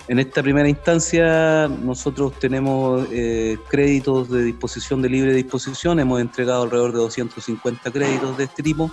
En 0.09 0.19
esta 0.19 0.43
primera 0.43 0.67
instancia 0.69 1.67
nosotros 1.67 2.39
tenemos 2.39 3.07
eh, 3.11 3.57
créditos 3.69 4.29
de 4.29 4.43
disposición 4.43 5.01
de 5.01 5.09
libre 5.09 5.33
disposición, 5.33 5.99
hemos 5.99 6.21
entregado 6.21 6.63
alrededor 6.63 6.93
de 6.93 6.99
250 6.99 7.91
créditos 7.91 8.37
de 8.37 8.45
este 8.45 8.63
tipo, 8.63 8.89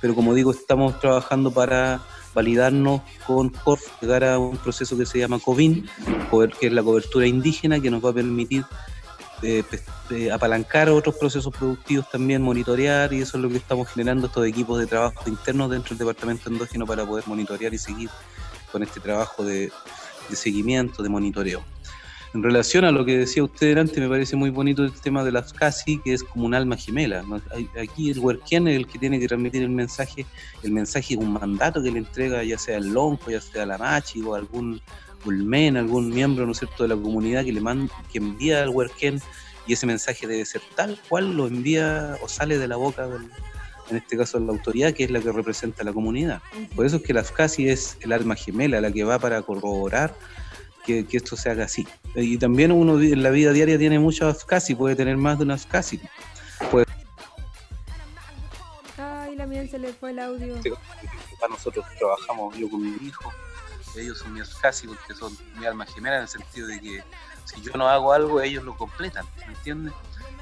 pero 0.00 0.14
como 0.14 0.34
digo, 0.34 0.52
estamos 0.52 1.00
trabajando 1.00 1.50
para 1.50 2.00
validarnos 2.32 3.02
con 3.26 3.48
CORF, 3.50 4.00
llegar 4.00 4.24
a 4.24 4.38
un 4.38 4.56
proceso 4.56 4.96
que 4.96 5.04
se 5.04 5.18
llama 5.18 5.40
COVIN, 5.40 5.88
que 6.60 6.66
es 6.68 6.72
la 6.72 6.82
cobertura 6.82 7.26
indígena, 7.26 7.80
que 7.80 7.90
nos 7.90 8.04
va 8.04 8.10
a 8.10 8.14
permitir 8.14 8.64
eh, 9.42 10.30
apalancar 10.32 10.88
otros 10.88 11.16
procesos 11.16 11.52
productivos 11.54 12.08
también, 12.10 12.42
monitorear, 12.42 13.12
y 13.12 13.20
eso 13.20 13.36
es 13.36 13.42
lo 13.42 13.48
que 13.48 13.56
estamos 13.56 13.88
generando 13.88 14.26
estos 14.26 14.46
equipos 14.46 14.78
de 14.78 14.86
trabajo 14.86 15.28
internos 15.28 15.70
dentro 15.70 15.90
del 15.90 15.98
departamento 15.98 16.48
endógeno 16.48 16.86
para 16.86 17.04
poder 17.04 17.24
monitorear 17.26 17.72
y 17.74 17.78
seguir 17.78 18.10
con 18.70 18.82
este 18.82 19.00
trabajo 19.00 19.44
de 19.44 19.70
seguimiento, 20.32 21.02
de 21.02 21.08
monitoreo. 21.08 21.62
En 22.34 22.42
relación 22.42 22.86
a 22.86 22.90
lo 22.90 23.04
que 23.04 23.18
decía 23.18 23.44
usted 23.44 23.76
antes, 23.76 23.98
me 23.98 24.08
parece 24.08 24.36
muy 24.36 24.48
bonito 24.48 24.82
el 24.82 24.92
tema 24.92 25.22
de 25.22 25.32
las 25.32 25.52
CASI, 25.52 25.98
que 25.98 26.14
es 26.14 26.24
como 26.24 26.46
un 26.46 26.54
alma 26.54 26.78
gemela. 26.78 27.22
Aquí 27.78 28.10
el 28.10 28.18
Huerquén 28.20 28.68
es 28.68 28.76
el 28.76 28.86
que 28.86 28.98
tiene 28.98 29.20
que 29.20 29.28
transmitir 29.28 29.62
el 29.62 29.68
mensaje. 29.68 30.24
El 30.62 30.72
mensaje 30.72 31.12
es 31.12 31.20
un 31.20 31.34
mandato 31.34 31.82
que 31.82 31.90
le 31.90 31.98
entrega 31.98 32.42
ya 32.42 32.56
sea 32.56 32.78
el 32.78 32.88
Lonco, 32.88 33.30
ya 33.30 33.40
sea 33.40 33.66
la 33.66 33.76
Machi 33.76 34.22
o 34.22 34.34
algún 34.34 34.80
Ulmen, 35.24 35.76
algún 35.76 36.10
miembro 36.10 36.46
¿no 36.46 36.52
es 36.52 36.58
cierto? 36.58 36.82
de 36.82 36.88
la 36.90 36.96
comunidad 36.96 37.44
que 37.44 37.52
le 37.52 37.60
manda, 37.60 37.92
que 38.10 38.18
envía 38.18 38.62
al 38.62 38.70
Huerquén 38.70 39.20
y 39.66 39.74
ese 39.74 39.86
mensaje 39.86 40.26
debe 40.26 40.44
ser 40.44 40.62
tal 40.74 40.98
cual 41.08 41.36
lo 41.36 41.46
envía 41.46 42.16
o 42.22 42.28
sale 42.28 42.58
de 42.58 42.66
la 42.66 42.76
boca 42.76 43.06
del, 43.06 43.30
en 43.90 43.96
este 43.96 44.16
caso 44.16 44.38
la 44.40 44.52
autoridad, 44.52 44.92
que 44.92 45.04
es 45.04 45.10
la 45.10 45.20
que 45.20 45.30
representa 45.32 45.82
a 45.82 45.84
la 45.84 45.92
comunidad. 45.92 46.40
Por 46.74 46.86
eso 46.86 46.96
es 46.96 47.02
que 47.02 47.12
la 47.12 47.24
FCASI 47.24 47.68
es 47.68 47.96
el 48.00 48.12
alma 48.12 48.34
gemela, 48.34 48.80
la 48.80 48.90
que 48.90 49.04
va 49.04 49.18
para 49.18 49.42
corroborar 49.42 50.14
que, 50.84 51.06
esto 51.12 51.36
se 51.36 51.50
haga 51.50 51.64
así. 51.64 51.86
Y 52.14 52.38
también 52.38 52.72
uno 52.72 53.00
en 53.00 53.22
la 53.22 53.30
vida 53.30 53.52
diaria 53.52 53.78
tiene 53.78 53.98
muchas 53.98 54.42
FCASI, 54.42 54.74
puede 54.74 54.96
tener 54.96 55.16
más 55.16 55.38
de 55.38 55.44
una 55.44 55.58
FCASI. 55.58 56.00
Ay, 58.98 59.36
la 59.36 59.46
mía 59.46 59.66
se 59.68 59.78
le 59.78 59.92
fue 59.92 60.10
el 60.10 60.18
audio. 60.18 60.54
Para 61.40 61.54
nosotros 61.54 61.84
trabajamos 61.98 62.56
yo 62.56 62.68
con 62.70 62.82
mi 62.82 63.06
hijo, 63.06 63.32
ellos 63.96 64.18
son 64.18 64.34
mi 64.34 64.40
FCASI 64.40 64.88
porque 64.88 65.14
son 65.14 65.36
mi 65.58 65.66
alma 65.66 65.86
gemela 65.86 66.16
en 66.16 66.22
el 66.22 66.28
sentido 66.28 66.66
de 66.68 66.80
que 66.80 67.04
si 67.44 67.60
yo 67.60 67.72
no 67.74 67.88
hago 67.88 68.12
algo, 68.12 68.40
ellos 68.40 68.64
lo 68.64 68.76
completan, 68.76 69.26
¿me 69.46 69.54
entiendes? 69.54 69.92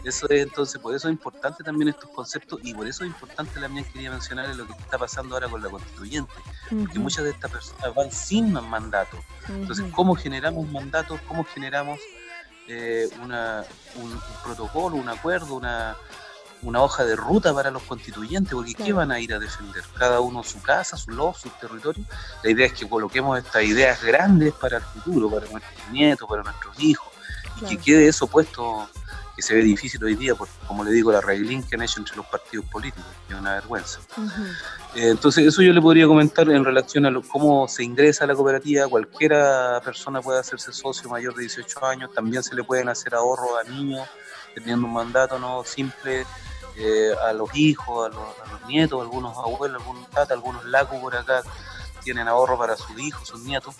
Eso 0.05 0.29
es, 0.31 0.43
entonces, 0.43 0.81
por 0.81 0.95
eso 0.95 1.09
es 1.09 1.13
importante 1.13 1.63
también 1.63 1.91
estos 1.91 2.09
conceptos 2.11 2.61
y 2.63 2.73
por 2.73 2.87
eso 2.87 3.05
es 3.05 3.11
importante 3.11 3.61
también 3.61 3.85
quería 3.85 4.11
mencionar 4.11 4.55
lo 4.57 4.67
que 4.67 4.73
está 4.73 4.97
pasando 4.97 5.35
ahora 5.35 5.49
con 5.49 5.63
la 5.63 5.69
constituyente, 5.69 6.33
porque 6.71 6.99
muchas 6.99 7.25
de 7.25 7.31
estas 7.31 7.51
personas 7.51 7.95
van 7.95 8.11
sin 8.11 8.53
mandato. 8.53 9.19
Entonces, 9.49 9.85
¿cómo 9.93 10.15
generamos 10.15 10.67
mandatos? 10.71 11.21
¿Cómo 11.29 11.45
generamos 11.45 11.99
eh, 12.67 13.09
una, 13.23 13.65
un, 13.97 14.21
protocolo, 14.43 14.97
un 14.97 15.09
acuerdo, 15.09 15.55
una, 15.55 15.97
una 16.62 16.83
hoja 16.83 17.05
de 17.05 17.16
ruta 17.16 17.55
para 17.55 17.70
los 17.70 17.83
constituyentes? 17.83 18.53
Porque 18.53 18.75
¿qué 18.75 18.92
van 18.92 19.11
a 19.11 19.20
ir 19.20 19.33
a 19.35 19.38
defender? 19.38 19.83
Cada 19.99 20.20
uno 20.20 20.42
su 20.42 20.61
casa, 20.62 20.96
su 20.96 21.11
logo, 21.11 21.35
su 21.35 21.49
territorio. 21.49 22.05
La 22.42 22.51
idea 22.51 22.66
es 22.66 22.73
que 22.73 22.88
coloquemos 22.88 23.38
estas 23.38 23.64
ideas 23.64 24.03
grandes 24.03 24.53
para 24.55 24.79
el 24.79 24.83
futuro, 24.83 25.31
para 25.31 25.46
nuestros 25.46 25.90
nietos, 25.90 26.29
para 26.29 26.42
nuestros 26.42 26.79
hijos, 26.81 27.09
y 27.61 27.64
que 27.64 27.79
quede 27.79 28.09
eso 28.09 28.27
puesto 28.27 28.88
se 29.42 29.55
ve 29.55 29.62
difícil 29.62 30.03
hoy 30.05 30.14
día, 30.14 30.35
por, 30.35 30.49
como 30.66 30.85
le 30.85 30.90
digo, 30.90 31.12
la 31.12 31.20
reglín 31.20 31.62
que 31.62 31.77
han 31.77 31.83
hecho 31.83 32.01
entre 32.01 32.16
los 32.16 32.27
partidos 32.27 32.66
políticos, 32.66 33.05
que 33.27 33.35
es 33.35 33.40
una 33.40 33.55
vergüenza. 33.55 34.01
Eh, 34.94 35.09
entonces, 35.09 35.46
eso 35.46 35.62
yo 35.62 35.73
le 35.73 35.81
podría 35.81 36.07
comentar 36.07 36.49
en 36.51 36.64
relación 36.64 37.07
a 37.07 37.23
cómo 37.29 37.68
se 37.68 37.85
ingresa 37.85 38.25
a 38.25 38.27
la 38.27 38.35
cooperativa. 38.35 38.88
Cualquiera 38.88 39.81
persona 39.85 40.20
puede 40.20 40.40
hacerse 40.40 40.73
socio 40.73 41.09
mayor 41.09 41.35
de 41.35 41.42
18 41.42 41.87
años, 41.87 42.12
también 42.14 42.42
se 42.42 42.55
le 42.55 42.64
pueden 42.64 42.88
hacer 42.88 43.14
ahorros 43.14 43.51
a 43.64 43.68
niños 43.70 44.09
teniendo 44.55 44.87
un 44.87 44.93
mandato 44.93 45.39
no 45.39 45.65
simple. 45.65 46.27
Eh, 46.77 47.13
a 47.27 47.33
los 47.33 47.55
hijos, 47.55 48.07
a 48.07 48.15
los, 48.15 48.67
nietos, 48.69 49.03
algunos 49.03 49.37
abuelos, 49.37 49.83
algunos 49.83 50.09
tatas, 50.09 50.31
algunos 50.31 50.65
lacos 50.65 50.99
por 51.01 51.15
acá 51.15 51.43
tienen 52.03 52.27
ahorro 52.29 52.57
para 52.57 52.77
sus 52.77 52.99
hijos, 52.99 53.29
sus 53.29 53.41
nietos 53.41 53.75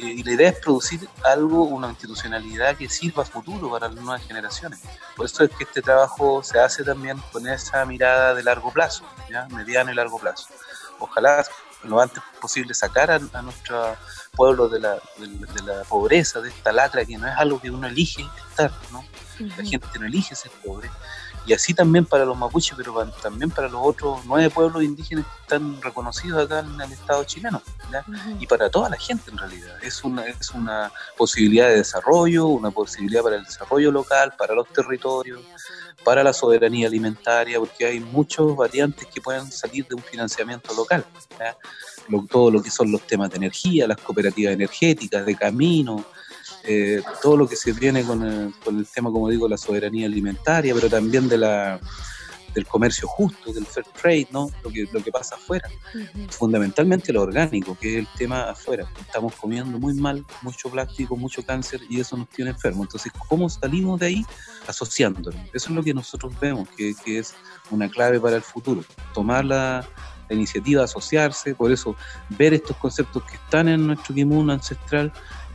y 0.00 0.22
la 0.22 0.32
idea 0.32 0.50
es 0.50 0.58
producir 0.60 1.08
algo, 1.24 1.64
una 1.64 1.88
institucionalidad 1.88 2.76
que 2.76 2.88
sirva 2.88 3.24
a 3.24 3.26
futuro 3.26 3.70
para 3.70 3.88
las 3.88 3.96
nuevas 3.96 4.24
generaciones. 4.26 4.80
Por 5.16 5.26
eso 5.26 5.44
es 5.44 5.50
que 5.50 5.64
este 5.64 5.82
trabajo 5.82 6.42
se 6.42 6.60
hace 6.60 6.84
también 6.84 7.18
con 7.32 7.48
esa 7.48 7.84
mirada 7.84 8.34
de 8.34 8.42
largo 8.42 8.72
plazo, 8.72 9.04
¿ya? 9.28 9.48
mediano 9.48 9.90
y 9.90 9.94
largo 9.94 10.18
plazo. 10.18 10.48
Ojalá 11.00 11.44
lo 11.82 12.00
antes 12.00 12.22
posible 12.40 12.74
sacar 12.74 13.10
a, 13.10 13.18
nuestro 13.18 13.96
pueblo 14.36 14.68
de 14.68 14.80
la, 14.80 14.94
de, 14.94 15.62
la, 15.64 15.84
pobreza, 15.84 16.40
de 16.40 16.48
esta 16.48 16.72
lacra 16.72 17.04
que 17.04 17.16
no 17.16 17.26
es 17.26 17.36
algo 17.36 17.60
que 17.60 17.70
uno 17.70 17.86
elige 17.86 18.26
estar, 18.50 18.72
¿no? 18.92 19.04
La 19.38 19.64
gente 19.64 19.86
no 19.98 20.06
elige 20.06 20.34
ser 20.34 20.50
pobre 20.64 20.90
y 21.48 21.54
así 21.54 21.72
también 21.72 22.04
para 22.04 22.26
los 22.26 22.36
mapuches, 22.36 22.76
pero 22.76 23.06
también 23.22 23.50
para 23.50 23.68
los 23.68 23.80
otros 23.82 24.20
nueve 24.26 24.50
pueblos 24.50 24.82
indígenas 24.82 25.24
que 25.24 25.40
están 25.42 25.80
reconocidos 25.80 26.44
acá 26.44 26.58
en 26.58 26.78
el 26.78 26.92
Estado 26.92 27.24
chileno, 27.24 27.62
y 28.38 28.46
para 28.46 28.68
toda 28.68 28.90
la 28.90 28.98
gente 28.98 29.30
en 29.30 29.38
realidad. 29.38 29.76
Es 29.82 30.04
una, 30.04 30.26
es 30.26 30.50
una 30.50 30.92
posibilidad 31.16 31.68
de 31.68 31.76
desarrollo, 31.76 32.46
una 32.48 32.70
posibilidad 32.70 33.22
para 33.22 33.36
el 33.36 33.44
desarrollo 33.44 33.90
local, 33.90 34.34
para 34.36 34.54
los 34.54 34.68
territorios, 34.68 35.40
para 36.04 36.22
la 36.22 36.34
soberanía 36.34 36.86
alimentaria, 36.86 37.58
porque 37.58 37.86
hay 37.86 38.00
muchos 38.00 38.54
variantes 38.54 39.06
que 39.06 39.22
pueden 39.22 39.50
salir 39.50 39.86
de 39.86 39.94
un 39.94 40.02
financiamiento 40.02 40.74
local. 40.74 41.02
Todo 42.28 42.50
lo 42.50 42.62
que 42.62 42.70
son 42.70 42.90
los 42.90 43.06
temas 43.06 43.30
de 43.30 43.36
energía, 43.36 43.86
las 43.86 43.98
cooperativas 43.98 44.54
energéticas, 44.54 45.24
de 45.24 45.34
camino, 45.34 46.04
eh, 46.64 47.02
todo 47.22 47.36
lo 47.36 47.48
que 47.48 47.56
se 47.56 47.72
viene 47.72 48.02
con 48.04 48.22
el, 48.22 48.52
con 48.64 48.78
el, 48.78 48.86
tema, 48.86 49.10
como 49.10 49.28
digo, 49.28 49.48
la 49.48 49.56
soberanía 49.56 50.06
alimentaria, 50.06 50.74
pero 50.74 50.88
también 50.88 51.28
de 51.28 51.38
la, 51.38 51.80
del 52.54 52.66
comercio 52.66 53.06
justo, 53.06 53.52
del 53.52 53.66
fair 53.66 53.86
trade, 54.00 54.28
¿no? 54.30 54.50
Lo 54.62 54.70
que, 54.70 54.86
lo 54.92 55.02
que 55.02 55.10
pasa 55.10 55.36
afuera. 55.36 55.68
Fundamentalmente 56.30 57.12
lo 57.12 57.22
orgánico, 57.22 57.76
que 57.78 57.94
es 57.94 57.98
el 58.00 58.08
tema 58.16 58.50
afuera. 58.50 58.90
Estamos 59.00 59.34
comiendo 59.34 59.78
muy 59.78 59.94
mal, 59.94 60.24
mucho 60.42 60.68
plástico, 60.68 61.16
mucho 61.16 61.42
cáncer 61.42 61.80
y 61.88 62.00
eso 62.00 62.16
nos 62.16 62.28
tiene 62.30 62.50
enfermos. 62.50 62.86
Entonces, 62.86 63.12
¿cómo 63.28 63.48
salimos 63.48 64.00
de 64.00 64.06
ahí? 64.06 64.26
Asociándonos. 64.66 65.40
Eso 65.52 65.68
es 65.68 65.70
lo 65.70 65.82
que 65.82 65.94
nosotros 65.94 66.32
vemos, 66.40 66.68
que, 66.76 66.94
que 67.04 67.18
es 67.18 67.34
una 67.70 67.88
clave 67.88 68.20
para 68.20 68.36
el 68.36 68.42
futuro. 68.42 68.84
Tomar 69.14 69.44
la, 69.44 69.86
iniciativa 70.34 70.80
de 70.80 70.84
asociarse, 70.84 71.54
por 71.54 71.72
eso 71.72 71.96
ver 72.28 72.54
estos 72.54 72.76
conceptos 72.76 73.22
que 73.24 73.36
están 73.36 73.68
en 73.68 73.86
nuestro 73.86 74.14
kimuno 74.14 74.52
ancestral 74.52 75.12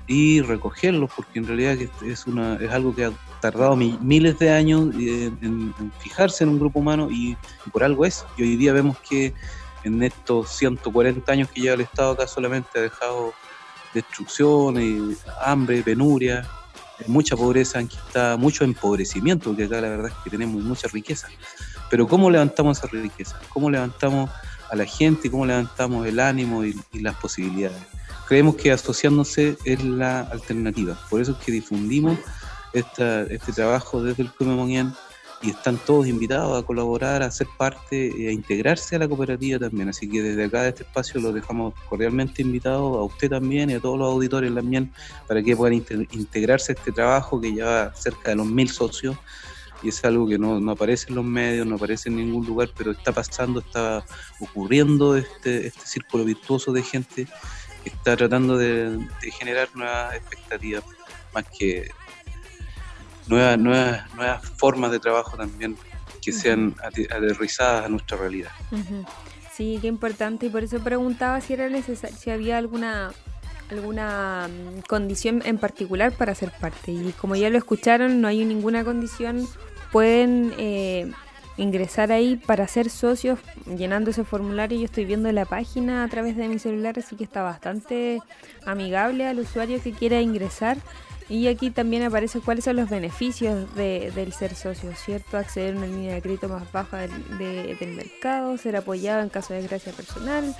y 0.08 0.42
recogerlos, 0.42 1.12
porque 1.16 1.40
en 1.40 1.48
realidad 1.48 1.78
es, 2.06 2.26
algo 2.72 2.94
que 2.94 3.06
ha 3.06 3.12
tardado 3.40 3.76
miles 3.76 4.38
de 4.40 4.52
años 4.52 4.94
en, 4.96 5.74
fijarse 6.00 6.44
en 6.44 6.50
un 6.50 6.60
grupo 6.60 6.80
humano 6.80 7.10
y, 7.10 7.38
por 7.72 7.84
algo 7.84 8.06
es. 8.06 8.26
Y 8.38 8.44
hoy 8.44 8.56
día 8.58 8.74
vemos 8.74 8.98
que 9.00 9.34
en 9.84 10.04
estos 10.04 10.50
140 10.50 11.32
años 11.32 11.50
que 11.50 11.62
lleva 11.62 11.76
el 11.76 11.82
Estado 11.82 12.12
acá 12.12 12.28
solamente 12.28 12.80
ha 12.80 12.82
dejado 12.82 13.34
destrucción, 13.94 14.82
y 14.82 15.16
hambre, 15.42 15.84
penuria, 15.84 16.48
mucha 17.08 17.36
pobreza, 17.36 17.80
aquí 17.80 17.98
mucho 18.38 18.64
empobrecimiento, 18.64 19.50
porque 19.50 19.66
acá 19.66 19.82
la 19.82 19.90
verdad 19.90 20.08
es 20.08 20.24
que 20.24 20.30
tenemos 20.30 20.62
mucha 20.64 20.88
riqueza. 20.88 21.28
Pero 21.90 22.08
¿cómo 22.08 22.30
levantamos 22.30 22.78
esa 22.78 22.88
riqueza? 22.88 23.40
¿Cómo 23.50 23.70
levantamos 23.70 24.30
a 24.74 24.76
la 24.76 24.86
gente? 24.86 25.30
¿Cómo 25.30 25.46
levantamos 25.46 26.06
el 26.08 26.20
ánimo 26.20 26.66
y 26.66 26.76
las 26.94 27.16
posibilidades? 27.16 27.82
creemos 28.28 28.56
que 28.56 28.72
asociándose 28.72 29.58
es 29.64 29.84
la 29.84 30.22
alternativa. 30.22 30.98
Por 31.10 31.22
eso 31.22 31.34
es 31.34 31.38
que 31.38 31.52
difundimos 31.52 32.18
este 32.74 33.38
trabajo 33.54 34.02
desde 34.02 34.24
el 34.24 34.32
Club 34.32 34.94
y 35.44 35.50
están 35.50 35.78
todos 35.78 36.08
invitados 36.08 36.58
a 36.58 36.66
colaborar, 36.66 37.22
a 37.22 37.30
ser 37.30 37.48
parte, 37.58 38.08
eh, 38.08 38.30
a 38.30 38.32
integrarse 38.32 38.96
a 38.96 39.00
la 39.00 39.10
cooperativa 39.10 39.60
también. 39.60 39.90
Así 39.90 40.10
que 40.10 40.22
desde 40.22 40.46
acá, 40.46 40.64
de 40.64 40.70
este 40.70 40.84
espacio, 40.84 41.20
los 41.20 41.34
dejamos 41.34 41.74
cordialmente 41.90 42.42
invitados 42.42 42.98
a 42.98 43.02
usted 43.02 43.30
también 43.30 43.70
y 43.70 43.74
a 43.74 43.80
todos 43.82 44.00
los 44.00 44.10
auditores 44.10 44.56
también 44.56 44.92
para 45.28 45.44
que 45.44 45.56
puedan 45.56 45.84
integrarse 46.12 46.72
a 46.72 46.76
este 46.76 46.94
trabajo 46.94 47.42
que 47.42 47.52
lleva 47.52 47.94
cerca 47.94 48.30
de 48.30 48.38
los 48.38 48.48
mil 48.48 48.70
socios 48.70 49.18
y 49.84 49.90
es 49.90 50.04
algo 50.06 50.28
que 50.28 50.38
no, 50.38 50.60
no, 50.60 50.72
aparece 50.72 51.10
en 51.10 51.16
los 51.16 51.26
medios, 51.26 51.68
no 51.68 51.76
aparece 51.76 52.10
en 52.10 52.16
ningún 52.16 52.46
lugar, 52.46 52.70
pero 52.76 52.92
está 52.92 53.12
pasando, 53.12 53.60
está 53.60 54.06
ocurriendo 54.40 55.18
este, 55.18 55.68
este 55.68 55.86
círculo 55.86 56.24
virtuoso 56.24 56.72
de 56.72 56.84
gente 56.84 57.28
está 57.90 58.16
tratando 58.16 58.58
de, 58.58 59.00
generar 59.38 59.70
nuevas 59.76 60.16
expectativas, 60.16 60.84
más 61.34 61.46
que 61.58 61.92
nuevas, 63.28 63.58
nuevas, 63.58 64.14
nuevas 64.16 64.50
formas 64.58 64.92
de 64.92 65.00
trabajo 65.00 65.38
también 65.38 65.78
que 66.22 66.32
sean 66.32 66.76
aterrizadas 66.82 67.86
a 67.86 67.90
nuestra 67.90 68.18
realidad. 68.18 68.52
Sí, 69.54 69.78
qué 69.82 69.88
importante 69.88 70.46
y 70.46 70.50
por 70.50 70.64
eso 70.64 70.80
preguntaba 70.80 71.42
si 71.42 71.54
era 71.54 71.70
necesario, 71.70 72.16
si 72.16 72.32
había 72.32 72.58
alguna 72.58 73.12
alguna 73.70 74.48
mm, 74.48 74.82
condición 74.88 75.42
en 75.46 75.58
particular 75.58 76.12
para 76.12 76.36
ser 76.36 76.52
parte 76.52 76.92
y 76.92 77.14
como 77.14 77.36
ya 77.36 77.50
lo 77.50 77.58
escucharon 77.58 78.22
no 78.22 78.28
hay 78.28 78.46
ninguna 78.46 78.84
condición 78.84 79.48
pueden 79.94 80.54
eh, 80.58 81.12
ingresar 81.56 82.12
ahí 82.12 82.36
para 82.36 82.68
ser 82.68 82.90
socios 82.90 83.40
llenando 83.66 84.10
ese 84.10 84.24
formulario. 84.24 84.80
Yo 84.80 84.86
estoy 84.86 85.06
viendo 85.06 85.32
la 85.32 85.46
página 85.46 86.04
a 86.04 86.08
través 86.08 86.36
de 86.36 86.50
mi 86.50 86.58
celular, 86.58 86.98
así 86.98 87.16
que 87.16 87.24
está 87.24 87.44
bastante 87.44 88.20
amigable 88.66 89.28
al 89.28 89.40
usuario 89.40 89.82
que 89.82 89.92
quiera 89.94 90.20
ingresar. 90.20 90.78
Y 91.30 91.48
aquí 91.48 91.70
también 91.70 92.04
aparece 92.04 92.42
cuáles 92.42 92.66
son 92.66 92.76
los 92.76 92.90
beneficios 92.90 93.74
de, 93.76 94.12
del 94.14 94.34
ser 94.34 94.56
socio, 94.56 94.94
¿cierto? 94.96 95.38
Acceder 95.38 95.76
a 95.76 95.78
una 95.78 95.88
línea 95.88 96.16
de 96.16 96.22
crédito 96.22 96.50
más 96.50 96.70
baja 96.72 96.98
del, 96.98 97.78
del 97.80 97.94
mercado, 97.94 98.58
ser 98.58 98.76
apoyado 98.76 99.22
en 99.22 99.30
caso 99.30 99.54
de 99.54 99.62
desgracia 99.62 99.94
personal, 99.94 100.54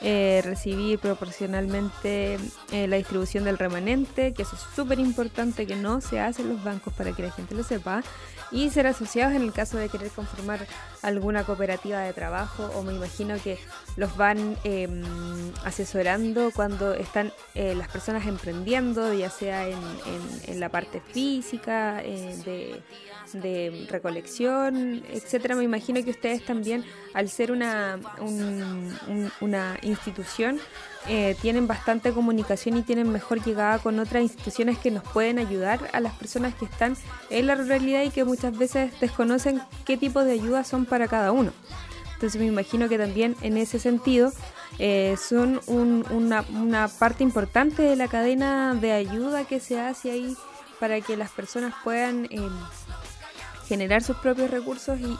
eh, 0.00 0.42
recibir 0.44 1.00
proporcionalmente 1.00 2.38
eh, 2.72 2.86
la 2.86 2.96
distribución 2.96 3.44
del 3.44 3.58
remanente, 3.58 4.32
que 4.32 4.42
eso 4.42 4.54
es 4.54 4.62
súper 4.74 4.98
importante, 5.00 5.66
que 5.66 5.76
no 5.76 6.00
se 6.00 6.20
hace 6.20 6.42
en 6.42 6.50
los 6.50 6.64
bancos 6.64 6.94
para 6.94 7.12
que 7.12 7.22
la 7.22 7.30
gente 7.30 7.54
lo 7.54 7.62
sepa 7.62 8.02
y 8.50 8.70
ser 8.70 8.86
asociados 8.86 9.34
en 9.34 9.42
el 9.42 9.52
caso 9.52 9.76
de 9.76 9.88
querer 9.88 10.10
conformar 10.10 10.66
alguna 11.02 11.44
cooperativa 11.44 12.00
de 12.00 12.12
trabajo 12.12 12.70
o 12.74 12.82
me 12.82 12.94
imagino 12.94 13.36
que 13.42 13.58
los 13.96 14.16
van 14.16 14.56
em, 14.64 15.02
asesorando 15.64 16.50
cuando 16.54 16.94
están 16.94 17.32
eh, 17.54 17.74
las 17.74 17.88
personas 17.88 18.26
emprendiendo, 18.26 19.12
ya 19.12 19.30
sea 19.30 19.68
en, 19.68 19.78
en, 20.46 20.60
la 20.60 20.68
parte 20.68 21.00
física, 21.00 22.02
eh, 22.02 22.36
de, 22.44 22.82
de, 23.38 23.86
recolección, 23.90 25.04
etcétera. 25.10 25.54
Me 25.54 25.64
imagino 25.64 26.02
que 26.02 26.10
ustedes 26.10 26.44
también, 26.44 26.84
al 27.14 27.28
ser 27.28 27.52
una, 27.52 27.98
una 29.40 29.78
institución, 29.82 30.58
eh, 31.08 31.36
tienen 31.40 31.66
bastante 31.66 32.12
comunicación 32.12 32.76
y 32.76 32.82
tienen 32.82 33.10
mejor 33.10 33.42
llegada 33.42 33.78
con 33.78 33.98
otras 33.98 34.22
instituciones 34.22 34.78
que 34.78 34.90
nos 34.90 35.02
pueden 35.04 35.38
ayudar 35.38 35.88
a 35.92 36.00
las 36.00 36.12
personas 36.14 36.54
que 36.54 36.66
están 36.66 36.96
en 37.30 37.46
la 37.46 37.54
ruralidad 37.54 38.02
y 38.02 38.10
que 38.10 38.24
muchas 38.24 38.56
veces 38.56 38.92
desconocen 39.00 39.62
qué 39.86 39.96
tipo 39.96 40.22
de 40.22 40.32
ayudas 40.32 40.68
son 40.68 40.84
para 40.84 41.08
cada 41.08 41.32
uno. 41.32 41.52
Entonces 42.12 42.40
me 42.40 42.46
imagino 42.46 42.88
que 42.88 42.98
también 42.98 43.36
en 43.42 43.56
ese 43.56 43.78
sentido 43.78 44.32
eh, 44.78 45.16
son 45.16 45.60
una, 45.68 46.88
parte 46.88 47.22
importante 47.24 47.82
de 47.82 47.96
la 47.96 48.08
cadena 48.08 48.74
de 48.74 48.92
ayuda 48.92 49.44
que 49.44 49.60
se 49.60 49.80
hace 49.80 50.10
ahí 50.10 50.36
para 50.78 51.00
que 51.00 51.16
las 51.16 51.30
personas 51.30 51.74
puedan 51.84 52.26
em, 52.30 52.52
generar 53.66 54.02
sus 54.02 54.16
propios 54.18 54.50
recursos 54.50 54.98
y, 55.00 55.16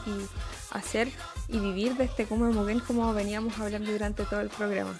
hacer 0.71 1.09
y 1.47 1.57
vivir 1.57 1.95
de 1.95 2.03
este 2.03 2.25
como 2.25 2.51
como 2.85 3.13
veníamos 3.13 3.57
hablando 3.57 3.91
durante 3.91 4.23
todo 4.25 4.41
el 4.41 4.49
programa. 4.49 4.93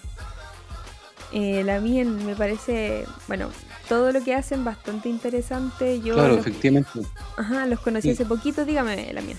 Eh, 1.32 1.62
la 1.64 1.80
mía 1.80 2.04
me 2.04 2.34
parece, 2.34 3.04
bueno, 3.28 3.50
todo 3.88 4.12
lo 4.12 4.22
que 4.24 4.34
hacen 4.34 4.64
bastante 4.64 5.08
interesante. 5.08 6.00
Yo 6.00 6.14
claro, 6.14 6.34
efectivamente. 6.34 6.90
Ajá, 7.36 7.66
los 7.66 7.80
conocí 7.80 8.10
hace 8.10 8.24
poquito, 8.24 8.64
dígame 8.64 9.12
la 9.12 9.20
mía. 9.20 9.36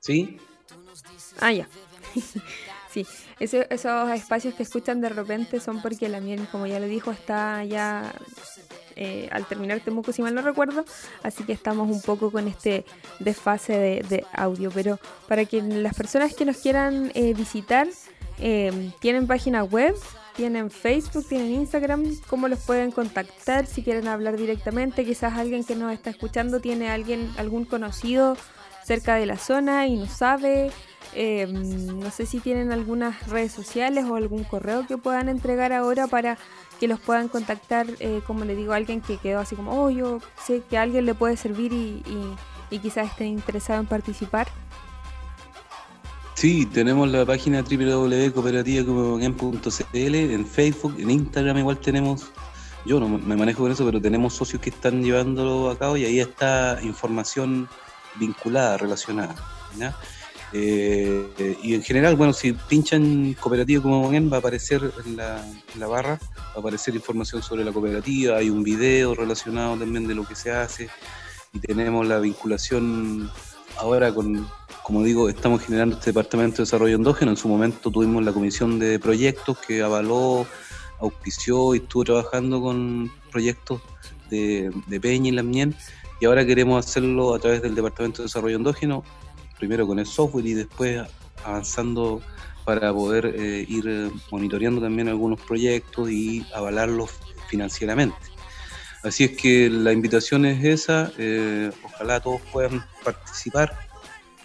¿Sí? 0.00 0.38
Ah, 1.40 1.52
ya. 1.52 1.66
sí, 2.90 3.06
esos 3.40 4.10
espacios 4.10 4.54
que 4.54 4.62
escuchan 4.62 5.00
de 5.00 5.08
repente 5.08 5.60
son 5.60 5.82
porque 5.82 6.08
la 6.08 6.20
miel, 6.20 6.46
como 6.50 6.66
ya 6.66 6.78
lo 6.78 6.86
dijo, 6.86 7.10
está 7.10 7.64
ya 7.64 8.14
eh, 8.96 9.28
al 9.32 9.44
terminar 9.46 9.80
Temuco, 9.80 10.12
si 10.12 10.22
mal 10.22 10.34
no 10.34 10.42
recuerdo, 10.42 10.84
así 11.22 11.44
que 11.44 11.52
estamos 11.52 11.90
un 11.90 12.00
poco 12.00 12.30
con 12.30 12.46
este 12.46 12.84
desfase 13.18 14.02
de, 14.08 14.24
audio. 14.32 14.70
Pero 14.72 14.98
para 15.28 15.44
que 15.44 15.62
las 15.62 15.94
personas 15.94 16.34
que 16.34 16.44
nos 16.44 16.58
quieran 16.58 17.10
eh, 17.14 17.34
visitar, 17.34 17.88
eh, 18.38 18.92
tienen 19.00 19.26
página 19.26 19.64
web, 19.64 19.94
tienen 20.36 20.70
Facebook, 20.70 21.26
tienen 21.28 21.52
Instagram, 21.52 22.04
cómo 22.28 22.48
los 22.48 22.60
pueden 22.60 22.90
contactar 22.90 23.66
si 23.66 23.82
quieren 23.82 24.08
hablar 24.08 24.36
directamente. 24.36 25.04
Quizás 25.04 25.34
alguien 25.34 25.64
que 25.64 25.76
nos 25.76 25.92
está 25.92 26.10
escuchando 26.10 26.60
tiene 26.60 26.90
alguien, 26.90 27.30
algún 27.36 27.64
conocido 27.64 28.36
cerca 28.84 29.14
de 29.16 29.26
la 29.26 29.38
zona 29.38 29.86
y 29.86 29.96
no 29.96 30.06
sabe. 30.06 30.70
no 31.48 32.10
sé 32.10 32.26
si 32.26 32.40
tienen 32.40 32.70
algunas 32.72 33.28
redes 33.28 33.52
sociales 33.52 34.04
o 34.04 34.16
algún 34.16 34.44
correo 34.44 34.86
que 34.86 34.98
puedan 34.98 35.28
entregar 35.28 35.72
ahora 35.72 36.06
para 36.06 36.38
que 36.80 36.88
los 36.88 36.98
puedan 37.00 37.28
contactar, 37.28 37.86
eh, 38.00 38.22
como 38.26 38.44
le 38.44 38.54
digo, 38.54 38.72
alguien 38.72 39.00
que 39.00 39.16
quedó 39.18 39.40
así 39.40 39.56
como, 39.56 39.82
oh, 39.82 39.90
yo 39.90 40.20
sé 40.44 40.62
que 40.68 40.78
a 40.78 40.82
alguien 40.82 41.06
le 41.06 41.14
puede 41.14 41.36
servir 41.36 41.72
y, 41.72 42.02
quizás 42.82 43.08
esté 43.08 43.26
interesado 43.26 43.80
en 43.80 43.86
participar? 43.86 44.48
Sí, 46.34 46.66
tenemos 46.66 47.08
la 47.08 47.24
página 47.24 47.62
www.cooperativacomogen.cl 47.62 49.94
en 49.94 50.44
Facebook, 50.44 50.96
en 50.98 51.12
Instagram 51.12 51.58
igual 51.58 51.78
tenemos, 51.78 52.32
yo 52.84 52.98
no 52.98 53.08
me 53.08 53.36
manejo 53.36 53.62
con 53.62 53.70
eso, 53.70 53.84
pero 53.84 54.00
tenemos 54.00 54.34
socios 54.34 54.60
que 54.60 54.70
están 54.70 55.04
llevándolo 55.04 55.70
a 55.70 55.78
cabo 55.78 55.96
y 55.96 56.04
ahí 56.04 56.18
está 56.18 56.80
información 56.82 57.68
vinculada, 58.16 58.76
relacionada. 58.76 59.36
Eh, 60.56 61.58
y 61.64 61.74
en 61.74 61.82
general, 61.82 62.14
bueno, 62.14 62.32
si 62.32 62.52
pinchan 62.52 63.34
cooperativa 63.40 63.82
como 63.82 64.08
ven, 64.08 64.30
va 64.30 64.36
a 64.36 64.38
aparecer 64.38 64.88
en 65.04 65.16
la, 65.16 65.86
barra, 65.88 66.20
va 66.32 66.52
a 66.54 66.58
aparecer 66.60 66.94
información 66.94 67.42
sobre 67.42 67.64
la 67.64 67.72
cooperativa, 67.72 68.36
hay 68.36 68.50
un 68.50 68.62
video 68.62 69.16
relacionado 69.16 69.76
también 69.76 70.06
de 70.06 70.14
lo 70.14 70.24
que 70.24 70.36
se 70.36 70.52
hace 70.52 70.88
y 71.52 71.58
tenemos 71.58 72.06
la 72.06 72.20
vinculación 72.20 73.28
ahora 73.78 74.14
con, 74.14 74.48
como 74.84 75.02
digo, 75.02 75.28
estamos 75.28 75.60
generando 75.60 75.96
este 75.96 76.10
departamento 76.10 76.58
de 76.58 76.62
desarrollo 76.62 76.94
endógeno, 76.94 77.32
en 77.32 77.36
su 77.36 77.48
momento 77.48 77.90
tuvimos 77.90 78.24
la 78.24 78.32
comisión 78.32 78.78
de 78.78 79.00
proyectos 79.00 79.58
que 79.58 79.82
avaló, 79.82 80.46
auspició 81.00 81.74
y 81.74 81.78
estuvo 81.78 82.04
trabajando 82.04 82.62
con 82.62 83.10
proyectos 83.32 83.80
de, 84.30 84.70
de 84.86 85.00
Peña 85.00 85.30
y 85.30 85.32
Lamien 85.32 85.74
y 86.20 86.26
ahora 86.26 86.46
queremos 86.46 86.86
hacerlo 86.86 87.34
a 87.34 87.40
través 87.40 87.60
del 87.60 87.74
departamento 87.74 88.22
de 88.22 88.26
desarrollo 88.26 88.56
endógeno 88.56 89.02
primero 89.64 89.86
con 89.86 89.98
el 89.98 90.04
software 90.04 90.44
y 90.44 90.52
después 90.52 91.02
avanzando 91.42 92.20
para 92.66 92.92
poder 92.92 93.34
eh, 93.34 93.64
ir 93.66 94.10
monitoreando 94.30 94.78
también 94.82 95.08
algunos 95.08 95.40
proyectos 95.40 96.10
y 96.10 96.44
avalarlos 96.54 97.10
financieramente. 97.48 98.16
Así 99.02 99.24
es 99.24 99.30
que 99.32 99.70
la 99.70 99.92
invitación 99.92 100.44
es 100.44 100.62
esa, 100.64 101.12
eh, 101.16 101.70
ojalá 101.82 102.20
todos 102.20 102.42
puedan 102.52 102.84
participar 103.02 103.74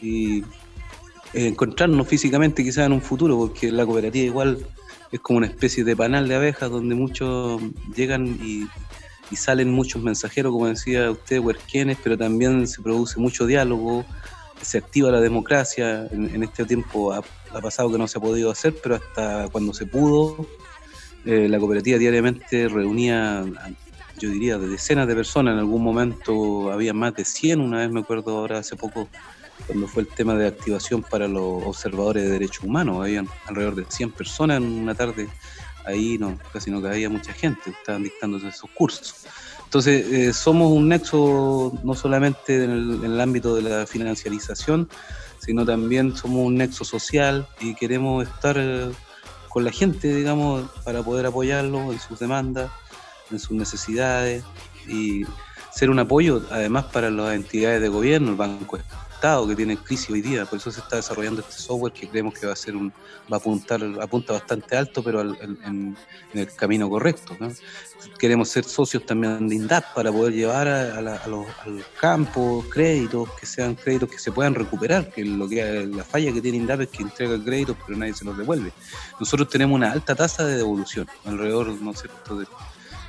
y 0.01 0.43
encontrarnos 1.33 2.07
físicamente 2.07 2.63
quizás 2.63 2.85
en 2.85 2.93
un 2.93 3.01
futuro, 3.01 3.37
porque 3.37 3.71
la 3.71 3.85
cooperativa 3.85 4.25
igual 4.25 4.65
es 5.11 5.19
como 5.19 5.37
una 5.37 5.47
especie 5.47 5.83
de 5.83 5.97
panal 5.97 6.29
de 6.29 6.35
abejas 6.35 6.69
donde 6.69 6.95
muchos 6.95 7.61
llegan 7.93 8.39
y, 8.41 8.67
salen 9.35 9.69
muchos 9.69 10.01
mensajeros, 10.01 10.51
como 10.51 10.67
decía 10.67 11.11
usted, 11.11 11.39
huerquenes, 11.39 11.97
pero 12.03 12.17
también 12.17 12.67
se 12.67 12.81
produce 12.81 13.19
mucho 13.19 13.45
diálogo, 13.45 14.03
se 14.61 14.77
activa 14.77 15.11
la 15.11 15.21
democracia. 15.21 16.07
En, 16.11 16.43
este 16.43 16.65
tiempo 16.65 17.13
ha, 17.13 17.21
pasado 17.61 17.91
que 17.91 17.97
no 17.97 18.07
se 18.07 18.17
ha 18.17 18.21
podido 18.21 18.51
hacer, 18.51 18.75
pero 18.81 18.95
hasta 18.95 19.49
cuando 19.49 19.73
se 19.73 19.85
pudo, 19.85 20.47
eh, 21.25 21.47
la 21.49 21.59
cooperativa 21.59 21.97
diariamente 21.97 22.67
reunía, 22.67 23.45
yo 24.17 24.29
diría, 24.29 24.57
de 24.57 24.67
decenas 24.67 25.07
de 25.07 25.15
personas. 25.15 25.53
En 25.53 25.59
algún 25.59 25.83
momento 25.83 26.71
había 26.71 26.93
más 26.93 27.15
de 27.15 27.25
100, 27.25 27.61
una 27.61 27.79
vez 27.79 27.89
me 27.91 28.01
acuerdo 28.01 28.37
ahora 28.37 28.59
hace 28.59 28.75
poco 28.75 29.09
cuando 29.67 29.87
fue 29.87 30.03
el 30.03 30.07
tema 30.07 30.35
de 30.35 30.47
activación 30.47 31.03
para 31.03 31.27
los 31.27 31.63
observadores 31.65 32.23
de 32.23 32.29
derechos 32.29 32.63
humanos. 32.63 33.01
Habían 33.01 33.27
alrededor 33.47 33.75
de 33.75 33.85
100 33.87 34.11
personas 34.11 34.57
en 34.57 34.63
una 34.63 34.95
tarde. 34.95 35.27
Ahí 35.89 36.17
no, 36.17 36.37
casi 36.53 36.71
no 36.71 36.81
cabía 36.81 37.09
mucha 37.09 37.33
gente, 37.33 37.71
estaban 37.71 38.03
dictando 38.03 38.37
esos 38.37 38.69
cursos. 38.75 39.15
Entonces, 39.63 40.05
eh, 40.11 40.33
somos 40.33 40.71
un 40.71 40.89
nexo 40.89 41.73
no 41.83 41.93
solamente 41.93 42.63
en 42.63 43.03
el, 43.03 43.19
ámbito 43.19 43.55
de 43.55 43.61
la 43.61 43.85
financiarización, 43.85 44.89
sino 45.39 45.65
también 45.65 46.15
somos 46.15 46.47
un 46.47 46.55
nexo 46.55 46.83
social 46.83 47.47
y 47.59 47.75
queremos 47.75 48.27
estar 48.27 48.55
eh, 48.57 48.89
con 49.47 49.63
la 49.63 49.71
gente, 49.71 50.13
digamos, 50.13 50.69
para 50.83 51.03
poder 51.03 51.25
apoyarlo 51.25 51.91
en 51.91 51.99
sus 51.99 52.19
demandas, 52.19 52.71
en 53.31 53.39
sus 53.39 53.51
necesidades 53.51 54.43
y 54.87 55.23
ser 55.71 55.89
un 55.89 55.99
apoyo 55.99 56.41
además 56.51 56.85
para 56.85 57.09
las 57.09 57.35
entidades 57.35 57.81
de 57.81 57.89
gobierno, 57.89 58.31
el 58.31 58.35
Banco 58.35 58.77
que 59.19 59.55
tiene 59.55 59.75
crisis 59.77 60.09
hoy 60.09 60.21
día, 60.21 60.45
por 60.45 60.59
eso 60.59 60.71
se 60.71 60.79
está 60.79 60.95
desarrollando 60.95 61.41
este 61.41 61.53
software 61.53 61.91
que 61.91 62.07
creemos 62.07 62.33
que 62.33 62.47
va 62.47 62.53
a 62.53 62.55
ser 62.55 62.75
un, 62.75 62.89
va 63.31 63.35
a 63.35 63.39
apuntar, 63.39 63.81
apunta 64.01 64.33
bastante 64.33 64.77
alto, 64.77 65.03
pero 65.03 65.21
en, 65.21 65.97
el 66.33 66.55
camino 66.55 66.89
correcto. 66.89 67.37
Queremos 68.17 68.49
ser 68.49 68.63
socios 68.63 69.05
también 69.05 69.49
de 69.49 69.55
INDAP 69.55 69.93
para 69.93 70.11
poder 70.11 70.33
llevar 70.33 70.67
a, 70.69 71.27
los, 71.27 71.45
al 71.65 71.83
campo 71.99 72.63
créditos 72.71 73.29
que 73.37 73.45
sean 73.45 73.75
créditos 73.75 74.09
que 74.09 74.19
se 74.19 74.31
puedan 74.31 74.55
recuperar, 74.55 75.09
que 75.11 75.25
lo 75.25 75.49
que 75.49 75.85
la 75.85 76.03
falla 76.05 76.31
que 76.31 76.41
tiene 76.41 76.57
INDAP 76.57 76.81
es 76.81 76.87
que 76.87 77.03
entrega 77.03 77.43
créditos 77.43 77.75
pero 77.85 77.97
nadie 77.97 78.13
se 78.13 78.23
los 78.23 78.37
devuelve. 78.37 78.71
Nosotros 79.19 79.49
tenemos 79.49 79.75
una 79.75 79.91
alta 79.91 80.15
tasa 80.15 80.45
de 80.45 80.55
devolución, 80.55 81.07
alrededor, 81.25 81.67
¿no 81.81 81.91
es 81.91 81.99
cierto?, 81.99 82.39
de 82.39 82.47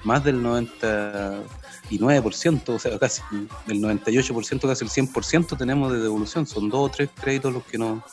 más 0.02 0.24
del 0.24 0.42
90 0.42 1.40
y 1.88 1.98
9%, 1.98 2.68
o 2.68 2.78
sea, 2.78 2.98
casi 2.98 3.22
del 3.66 3.80
98%, 3.80 4.60
casi 4.60 4.84
el 4.84 4.90
100% 4.90 5.56
tenemos 5.56 5.92
de 5.92 6.00
devolución. 6.00 6.46
Son 6.46 6.68
dos 6.68 6.88
o 6.88 6.88
tres 6.88 7.10
créditos 7.20 7.52
los 7.52 7.64
que 7.64 7.78
no, 7.78 8.04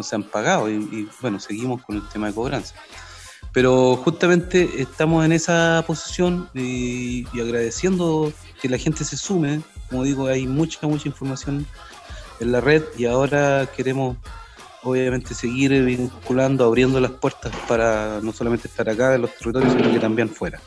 se 0.00 0.14
han 0.14 0.22
pagado 0.22 0.70
y, 0.70 1.08
bueno, 1.20 1.38
seguimos 1.38 1.82
con 1.82 1.96
el 1.96 2.08
tema 2.08 2.28
de 2.28 2.34
cobranza. 2.34 2.74
Pero 3.52 3.96
justamente 3.96 4.80
estamos 4.80 5.24
en 5.24 5.32
esa 5.32 5.84
posición 5.86 6.48
y, 6.54 7.26
agradeciendo 7.38 8.32
que 8.60 8.68
la 8.68 8.78
gente 8.78 9.04
se 9.04 9.16
sume. 9.16 9.60
Como 9.90 10.04
digo, 10.04 10.26
hay 10.26 10.46
mucha, 10.46 10.86
mucha 10.86 11.08
información 11.08 11.66
en 12.40 12.52
la 12.52 12.60
red 12.60 12.82
y 12.96 13.04
ahora 13.04 13.68
queremos 13.76 14.16
obviamente 14.82 15.34
seguir 15.34 15.84
vinculando, 15.84 16.64
abriendo 16.64 16.98
las 16.98 17.12
puertas 17.12 17.54
para 17.68 18.20
no 18.22 18.32
solamente 18.32 18.68
estar 18.68 18.88
acá 18.88 19.14
en 19.14 19.22
los 19.22 19.34
territorios, 19.36 19.72
sino 19.74 19.92
que 19.92 20.00
también 20.00 20.28
fuera. 20.28 20.60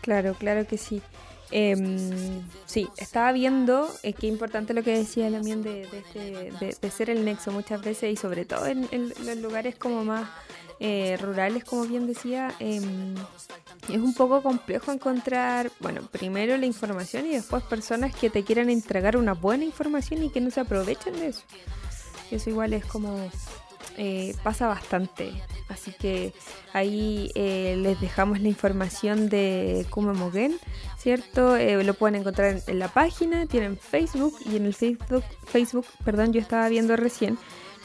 Claro, 0.00 0.34
claro 0.34 0.66
que 0.66 0.78
sí. 0.78 1.02
Em, 1.50 2.42
sí, 2.66 2.88
estaba 2.96 3.30
viendo 3.32 3.88
eh, 4.02 4.12
qué 4.12 4.26
importante 4.26 4.74
lo 4.74 4.82
que 4.82 4.96
decía 4.96 5.30
también 5.30 5.62
de, 5.62 5.82
este, 5.82 6.76
de, 6.80 6.90
ser 6.90 7.10
el 7.10 7.24
nexo 7.24 7.52
muchas 7.52 7.80
veces 7.82 8.12
y 8.12 8.16
sobre 8.16 8.44
todo 8.44 8.66
en, 8.66 8.88
los 9.24 9.36
lugares 9.38 9.76
como 9.76 10.04
más 10.04 10.28
eh, 10.80 11.16
rurales, 11.20 11.64
como 11.64 11.84
bien 11.84 12.06
decía, 12.06 12.52
em, 12.58 13.14
es 13.88 13.98
un 13.98 14.14
poco 14.14 14.42
complejo 14.42 14.90
encontrar, 14.90 15.70
bueno, 15.80 16.02
primero 16.10 16.56
la 16.56 16.66
información 16.66 17.26
y 17.26 17.30
después 17.30 17.62
personas 17.62 18.14
que 18.14 18.30
te 18.30 18.42
quieran 18.42 18.70
entregar 18.70 19.16
una 19.16 19.34
buena 19.34 19.64
información 19.64 20.22
y 20.22 20.30
que 20.30 20.40
no 20.40 20.50
se 20.50 20.60
aprovechen 20.60 21.14
de 21.14 21.28
eso. 21.28 21.42
Eso 22.30 22.50
igual 22.50 22.72
es 22.72 22.84
como 22.86 23.30
eh, 23.96 24.34
pasa 24.42 24.66
bastante. 24.66 25.32
Así 25.68 25.92
que 25.92 26.32
ahí 26.72 27.30
eh, 27.34 27.76
les 27.78 28.00
dejamos 28.00 28.40
la 28.40 28.48
información 28.48 29.28
de 29.28 29.86
Kume 29.90 30.12
Mogen, 30.12 30.56
¿cierto? 30.98 31.56
Eh, 31.56 31.82
lo 31.84 31.94
pueden 31.94 32.16
encontrar 32.16 32.60
en, 32.66 32.78
la 32.78 32.88
página, 32.88 33.46
tienen 33.46 33.76
Facebook 33.76 34.34
y 34.44 34.56
en 34.56 34.66
el 34.66 34.74
Facebook, 34.74 35.24
Facebook 35.44 35.86
perdón, 36.04 36.32
yo 36.32 36.40
estaba 36.40 36.68
viendo 36.68 36.96
recién 36.96 37.38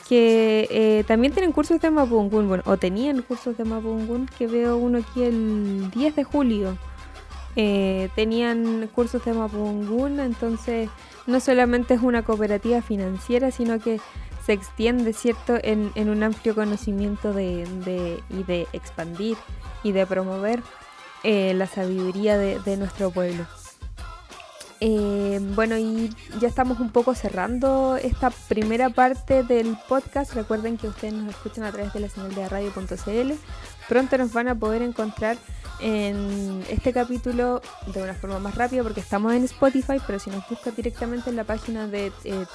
que 0.08 1.06
también 1.08 1.34
tienen 1.34 1.52
cursos 1.52 1.80
de 1.80 1.92
Mapungun, 1.92 2.48
bueno, 2.48 2.64
o 2.66 2.78
tenían 2.78 3.22
cursos 3.22 3.56
de 3.58 3.64
Mapungun, 3.64 4.28
que 4.40 4.48
veo 4.48 4.76
uno 4.76 4.98
aquí 4.98 5.22
el 5.22 5.92
10 5.92 6.16
de 6.16 6.24
julio. 6.24 6.78
tenían 7.54 8.90
cursos 8.96 9.24
de 9.24 9.34
Mapungun, 9.34 10.20
entonces 10.20 10.90
no 11.28 11.40
solamente 11.40 11.94
es 11.94 12.02
una 12.02 12.24
cooperativa 12.24 12.82
financiera, 12.82 13.52
sino 13.52 13.80
que 13.80 14.02
se 14.50 14.54
extiende, 14.54 15.14
¿cierto?, 15.14 15.60
en, 15.62 16.10
un 16.10 16.24
amplio 16.24 16.56
conocimiento 16.56 17.34
de, 17.34 18.20
y 18.32 18.44
de 18.46 18.68
expandir 18.74 19.38
y 19.84 19.92
de 19.92 20.08
promover 20.08 20.64
eh, 21.24 21.54
la 21.54 21.68
sabiduría 21.68 22.36
de, 22.36 22.78
nuestro 22.78 23.12
pueblo. 23.12 23.46
Eh, 24.80 25.40
bueno, 25.54 25.78
y 25.78 26.10
ya 26.40 26.48
estamos 26.48 26.80
un 26.80 26.90
poco 26.90 27.14
cerrando 27.14 27.98
esta 27.98 28.32
primera 28.32 28.90
parte 28.90 29.44
del 29.44 29.78
podcast. 29.88 30.34
Recuerden 30.34 30.80
que 30.80 30.88
ustedes 30.88 31.14
nos 31.14 31.30
escuchan 31.30 31.66
a 31.66 31.72
través 31.72 31.94
de 31.94 32.00
la 32.00 32.10
señal 32.10 32.34
de 32.34 32.50
radio.cl. 32.50 33.34
Pronto 33.90 34.18
nos 34.18 34.32
van 34.32 34.48
a 34.48 34.56
poder 34.56 34.82
encontrar 34.84 35.36
en 35.82 36.64
este 36.70 36.94
capítulo 36.94 37.62
de 37.94 38.04
una 38.04 38.14
forma 38.14 38.40
más 38.40 38.56
rápida 38.56 38.84
porque 38.84 39.00
estamos 39.00 39.34
en 39.34 39.44
Spotify, 39.46 39.98
pero 40.06 40.20
si 40.20 40.30
nos 40.30 40.48
buscan 40.48 40.76
directamente 40.76 41.30
en 41.30 41.36
la 41.36 41.44
página 41.44 41.88
de 41.88 42.12
eh, 42.24 42.46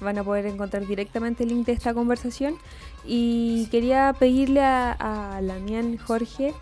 van 0.00 0.18
a 0.18 0.24
poder 0.24 0.46
encontrar 0.46 0.86
directamente 0.86 1.44
el 1.44 1.50
link 1.50 1.66
de 1.66 1.72
esta 1.72 1.94
conversación. 1.94 2.56
Y 3.04 3.68
quería 3.70 4.14
pedirle 4.18 4.62
a, 4.62 4.92
a 4.92 5.40
Lamien 5.42 5.98
Jorge 5.98 6.54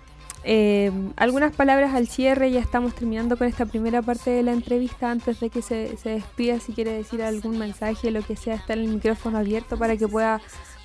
eh, 0.43 0.91
algunas 1.17 1.55
palabras 1.55 1.95
al 1.95 2.09
cierre, 2.09 2.51
ya 2.51 2.61
estamos 2.61 2.95
terminando 2.95 3.37
con 3.37 3.47
esta 3.47 3.67
primera 3.67 4.01
parte 4.01 4.31
de 4.31 4.43
la 4.43 4.53
entrevista. 4.53 5.11
Antes 5.11 5.41
de 5.41 5.51
que 5.51 5.63
se, 5.63 5.97
se 5.97 6.11
despida, 6.11 6.61
si 6.61 6.73
quiere 6.73 6.93
decir 6.93 7.23
algún 7.23 7.59
mensaje, 7.59 8.11
lo 8.11 8.23
que 8.23 8.37
sea, 8.37 8.55
está 8.55 8.73
el 8.73 8.89
micrófono 8.89 9.39
abierto 9.39 9.79
para 9.79 9.97
que 9.97 10.09
pueda 10.09 10.41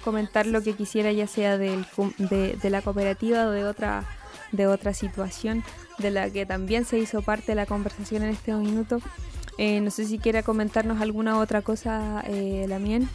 comentar 0.06 0.45
lo 0.45 0.62
que 0.62 0.74
quisiera, 0.74 1.12
ya 1.12 1.28
sea 1.28 1.58
del, 1.58 1.86
de, 2.18 2.70
la 2.70 2.82
cooperativa 2.82 3.47
o 3.47 3.51
de 3.51 3.66
otra, 3.66 4.06
de 4.51 4.68
otra 4.68 4.93
situación 4.93 5.64
de 5.97 6.12
la 6.12 6.30
que 6.30 6.45
también 6.45 6.86
se 6.86 6.99
hizo 6.99 7.22
parte 7.24 7.51
de 7.51 7.56
la 7.56 7.66
conversación 7.66 8.24
en 8.24 8.30
este 8.30 8.53
minuto. 8.53 8.99
Eh, 9.58 9.82
no 9.82 9.89
sé 9.89 10.06
si 10.06 10.20
quiera 10.20 10.43
comentarnos 10.43 11.01
alguna 11.01 11.39
otra 11.39 11.62
cosa, 11.62 12.24
eh, 12.28 12.66
Lamien. 12.70 13.10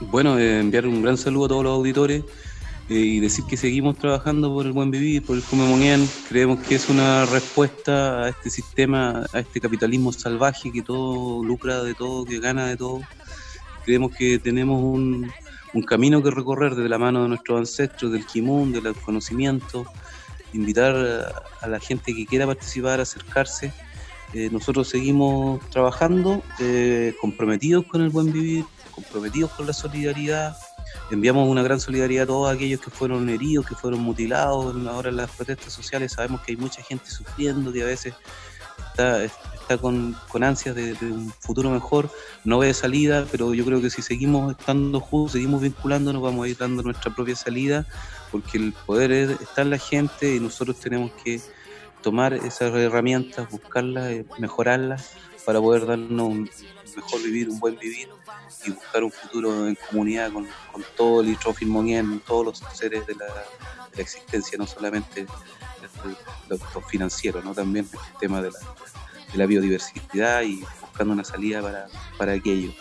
Bueno, 0.00 0.38
eh, 0.38 0.60
enviar 0.60 0.86
un 0.86 1.02
gran 1.02 1.16
saludo 1.16 1.44
a 1.44 1.48
todos 1.48 1.64
los 1.64 1.74
auditores 1.74 2.24
eh, 2.88 2.94
y 2.94 3.20
decir 3.20 3.44
que 3.44 3.56
seguimos 3.56 3.98
trabajando 3.98 4.52
por 4.52 4.66
el 4.66 4.72
buen 4.72 4.90
vivir, 4.90 5.22
por 5.22 5.36
el 5.36 5.42
Come 5.42 5.64
Creemos 6.28 6.58
que 6.60 6.74
es 6.74 6.88
una 6.88 7.26
respuesta 7.26 8.24
a 8.24 8.28
este 8.30 8.50
sistema, 8.50 9.24
a 9.32 9.40
este 9.40 9.60
capitalismo 9.60 10.12
salvaje 10.12 10.72
que 10.72 10.82
todo 10.82 11.44
lucra 11.44 11.82
de 11.82 11.94
todo, 11.94 12.24
que 12.24 12.40
gana 12.40 12.66
de 12.66 12.76
todo 12.76 13.00
creemos 13.84 14.12
que 14.16 14.38
tenemos 14.38 14.82
un, 14.82 15.30
camino 15.86 16.22
que 16.22 16.30
recorrer 16.30 16.74
desde 16.74 16.88
la 16.88 16.98
mano 16.98 17.22
de 17.22 17.28
nuestros 17.28 17.58
ancestros, 17.58 18.12
del 18.12 18.26
Kimun, 18.26 18.72
del 18.72 18.94
conocimiento, 18.94 19.86
invitar 20.52 20.94
a, 21.60 21.66
la 21.66 21.80
gente 21.80 22.14
que 22.14 22.26
quiera 22.26 22.46
participar, 22.46 23.00
acercarse. 23.00 23.72
Eh, 24.34 24.48
nosotros 24.50 24.88
seguimos 24.88 25.60
trabajando, 25.70 26.42
eh, 26.58 27.14
comprometidos 27.20 27.86
con 27.86 28.02
el 28.02 28.10
buen 28.10 28.32
vivir, 28.32 28.64
comprometidos 28.94 29.50
con 29.52 29.66
la 29.66 29.72
solidaridad. 29.72 30.56
Enviamos 31.10 31.48
una 31.48 31.62
gran 31.62 31.80
solidaridad 31.80 32.24
a 32.24 32.26
todos 32.26 32.54
aquellos 32.54 32.80
que 32.80 32.90
fueron 32.90 33.28
heridos, 33.28 33.66
que 33.66 33.74
fueron 33.74 34.00
mutilados 34.00 34.74
ahora 34.86 35.08
en 35.08 35.16
las 35.16 35.30
protestas 35.30 35.72
sociales. 35.72 36.12
Sabemos 36.12 36.42
que 36.42 36.52
hay 36.52 36.56
mucha 36.56 36.82
gente 36.82 37.06
sufriendo, 37.10 37.72
que 37.72 37.82
a 37.82 37.86
veces 37.86 38.14
está, 38.88 39.24
está 39.24 39.78
con, 39.78 40.16
ansias 40.42 40.74
de, 40.74 40.92
un 41.02 41.32
futuro 41.40 41.70
mejor, 41.70 42.10
no 42.44 42.58
ve 42.58 42.74
salida, 42.74 43.26
pero 43.30 43.54
yo 43.54 43.64
creo 43.64 43.80
que 43.80 43.90
si 43.90 44.02
seguimos 44.02 44.52
estando 44.52 45.00
juntos, 45.00 45.32
seguimos 45.32 45.62
vinculándonos, 45.62 46.22
vamos 46.22 46.46
a 46.46 46.48
ir 46.48 46.56
dando 46.56 46.82
nuestra 46.82 47.14
propia 47.14 47.36
salida, 47.36 47.86
porque 48.30 48.58
el 48.58 48.72
poder 48.72 49.12
está 49.12 49.62
en 49.62 49.70
la 49.70 49.78
gente 49.78 50.34
y 50.34 50.40
nosotros 50.40 50.78
tenemos 50.78 51.10
que 51.24 51.40
tomar 52.02 52.34
esas 52.34 52.74
herramientas, 52.74 53.48
buscarlas, 53.50 54.10
eh, 54.10 54.26
mejorarlas 54.38 55.12
para 55.44 55.60
poder 55.60 55.86
darnos 55.86 56.28
un 56.28 56.50
mejor 56.96 57.22
vivir, 57.22 57.48
un 57.48 57.58
buen 57.58 57.78
vivir 57.78 58.08
y 58.64 58.70
buscar 58.70 59.02
un 59.02 59.10
futuro 59.10 59.66
en 59.66 59.76
comunidad 59.88 60.32
con, 60.32 60.46
todo 60.96 61.22
el 61.22 61.36
Monien, 61.66 62.20
todos 62.20 62.44
los 62.44 62.62
seres 62.74 63.06
de 63.06 63.14
la, 63.14 63.26
existencia, 63.96 64.56
no 64.56 64.66
solamente 64.66 65.26
los, 66.48 66.60
financieros, 66.88 67.44
¿no? 67.44 67.54
también 67.54 67.88
el 67.92 68.18
tema 68.18 68.42
de 68.42 68.50
la, 69.34 69.46
biodiversidad 69.46 70.42
y 70.42 70.62
buscando 70.80 71.14
una 71.14 71.24
salida 71.24 71.62
para, 71.62 71.86
para 72.18 72.32
aquello. 72.32 72.72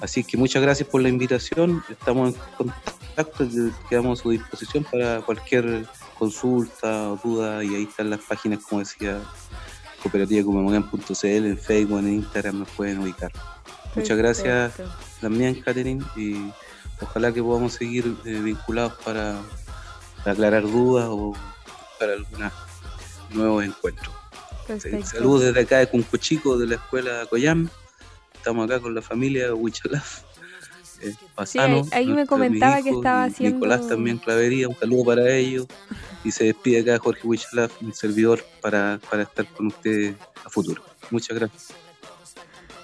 Así 0.00 0.24
que 0.24 0.36
muchas 0.36 0.60
gracias 0.60 0.88
por 0.88 1.02
la 1.02 1.08
invitación, 1.08 1.84
estamos 1.88 2.34
en 2.34 2.40
contacto, 2.56 3.46
quedamos 3.88 4.18
a 4.18 4.22
su 4.22 4.30
disposición 4.30 4.84
para 4.90 5.20
cualquier 5.20 5.86
consulta 6.18 7.12
o 7.12 7.16
duda 7.16 7.62
y 7.62 7.74
ahí 7.74 7.84
están 7.84 8.10
las 8.10 8.20
páginas, 8.20 8.64
como 8.64 8.80
decía, 8.80 9.20
cooperativa 10.02 10.40
en 10.40 11.58
Facebook, 11.58 11.98
en 12.00 12.14
Instagram 12.14 12.58
nos 12.60 12.70
pueden 12.70 12.98
ubicar. 12.98 13.32
Muchas 13.94 14.16
gracias 14.16 14.72
también, 15.20 15.60
Catherine, 15.60 16.04
y 16.16 16.50
ojalá 17.00 17.32
que 17.32 17.42
podamos 17.42 17.74
seguir 17.74 18.16
eh, 18.24 18.40
vinculados 18.40 18.94
para, 19.04 19.38
aclarar 20.24 20.62
dudas 20.62 21.08
o 21.10 21.34
para 22.02 22.14
algunos 22.14 22.52
nuevos 23.30 23.64
encuentros. 23.64 24.12
Eh, 24.68 25.02
saludos 25.04 25.44
desde 25.44 25.60
acá 25.60 25.78
de 25.78 25.86
Cuncochico, 25.86 26.58
de 26.58 26.66
la 26.66 26.74
escuela 26.74 27.26
Coyam. 27.30 27.68
Estamos 28.34 28.64
acá 28.64 28.80
con 28.80 28.92
la 28.92 29.02
familia 29.02 29.54
Huichalaf. 29.54 30.22
Eh, 31.00 31.14
ahí, 31.92 32.08
me 32.08 32.26
comentaba 32.26 32.82
que 32.82 32.90
estaba 32.90 33.24
haciendo. 33.24 33.56
Nicolás 33.56 33.88
también 33.88 34.18
Clavería, 34.18 34.68
un 34.68 34.76
saludo 34.76 35.04
para 35.04 35.30
ellos. 35.30 35.66
Y 36.24 36.32
se 36.32 36.44
despide 36.44 36.80
acá 36.80 36.98
Jorge 36.98 37.26
Huichalaf, 37.26 37.80
mi 37.80 37.92
servidor, 37.92 38.44
para, 38.60 38.98
para 39.08 39.22
estar 39.22 39.46
con 39.46 39.68
ustedes 39.68 40.16
a 40.44 40.50
futuro. 40.50 40.82
Muchas 41.10 41.38
gracias. 41.38 41.68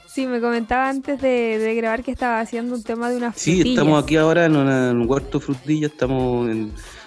Sí, 0.07 0.27
me 0.27 0.41
comentaba 0.41 0.89
antes 0.89 1.21
de, 1.21 1.75
grabar 1.77 2.03
que 2.05 2.13
estaba 2.13 2.41
haciendo 2.41 2.75
un 2.75 2.83
tema 2.85 3.11
de 3.11 3.17
una 3.17 3.33
frutilla. 3.33 3.63
Sí, 3.65 3.71
estamos 3.71 4.03
aquí 4.03 4.17
ahora 4.17 4.47
en, 4.47 4.57
un 4.57 5.09
huerto 5.09 5.41
frutilla, 5.41 5.89
estamos 5.89 6.49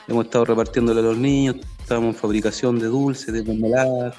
hemos 0.08 0.26
estado 0.26 0.46
repartiéndole 0.46 1.00
a 1.00 1.04
los 1.04 1.18
niños, 1.18 1.56
estamos 1.80 2.16
en 2.16 2.16
fabricación 2.16 2.80
de 2.80 2.88
dulces, 2.88 3.34
de 3.34 3.44
mermeladas. 3.44 4.16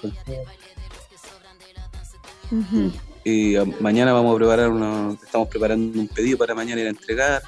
Y 3.25 3.55
mañana 3.81 4.13
vamos 4.13 4.35
a 4.35 4.39
preparar 4.39 4.69
una, 4.69 5.13
estamos 5.23 5.49
preparando 5.49 6.01
un 6.01 6.09
pedido 6.09 6.39
para 6.39 6.55
mañana 6.55 6.81
ir 6.81 6.87
a 6.89 6.91
entregar. 6.91 7.43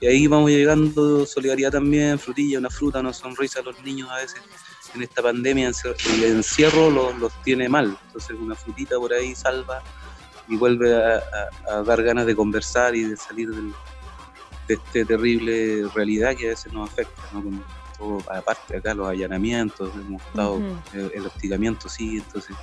Y 0.00 0.06
ahí 0.06 0.26
vamos 0.26 0.50
llegando 0.50 1.24
solidaridad 1.24 1.70
también, 1.70 2.18
frutilla, 2.18 2.58
una 2.58 2.70
fruta, 2.70 3.00
una 3.00 3.12
sonrisa 3.12 3.60
a 3.60 3.62
los 3.62 3.82
niños 3.82 4.10
a 4.10 4.16
veces 4.16 4.42
en 4.94 5.02
esta 5.02 5.22
pandemia 5.22 5.70
el 6.16 6.24
encierro 6.24 6.90
los, 6.90 7.18
los 7.18 7.32
tiene 7.42 7.68
mal. 7.68 7.96
Entonces 8.06 8.36
una 8.38 8.54
frutita 8.54 8.96
por 8.96 9.12
ahí 9.12 9.34
salva 9.34 9.82
y 10.48 10.56
vuelve 10.56 10.94
a, 10.94 11.82
dar 11.82 12.02
ganas 12.02 12.26
de 12.26 12.36
conversar 12.36 12.94
y 12.94 13.04
de 13.04 13.16
salir 13.16 13.50
de 14.68 14.74
esta 14.74 15.04
terrible 15.04 15.88
realidad 15.94 16.36
que 16.36 16.46
a 16.46 16.48
veces 16.50 16.72
nos 16.72 16.90
afecta, 16.90 17.22
¿no? 17.32 17.42
todo, 17.98 18.18
aparte 18.30 18.76
acá 18.76 18.94
los 18.94 19.08
allanamientos, 19.08 19.90
hemos 19.94 20.22
estado, 20.22 20.60
el, 20.92 21.26
hostigamiento 21.26 21.88
sí, 21.88 22.18
entonces 22.18 22.56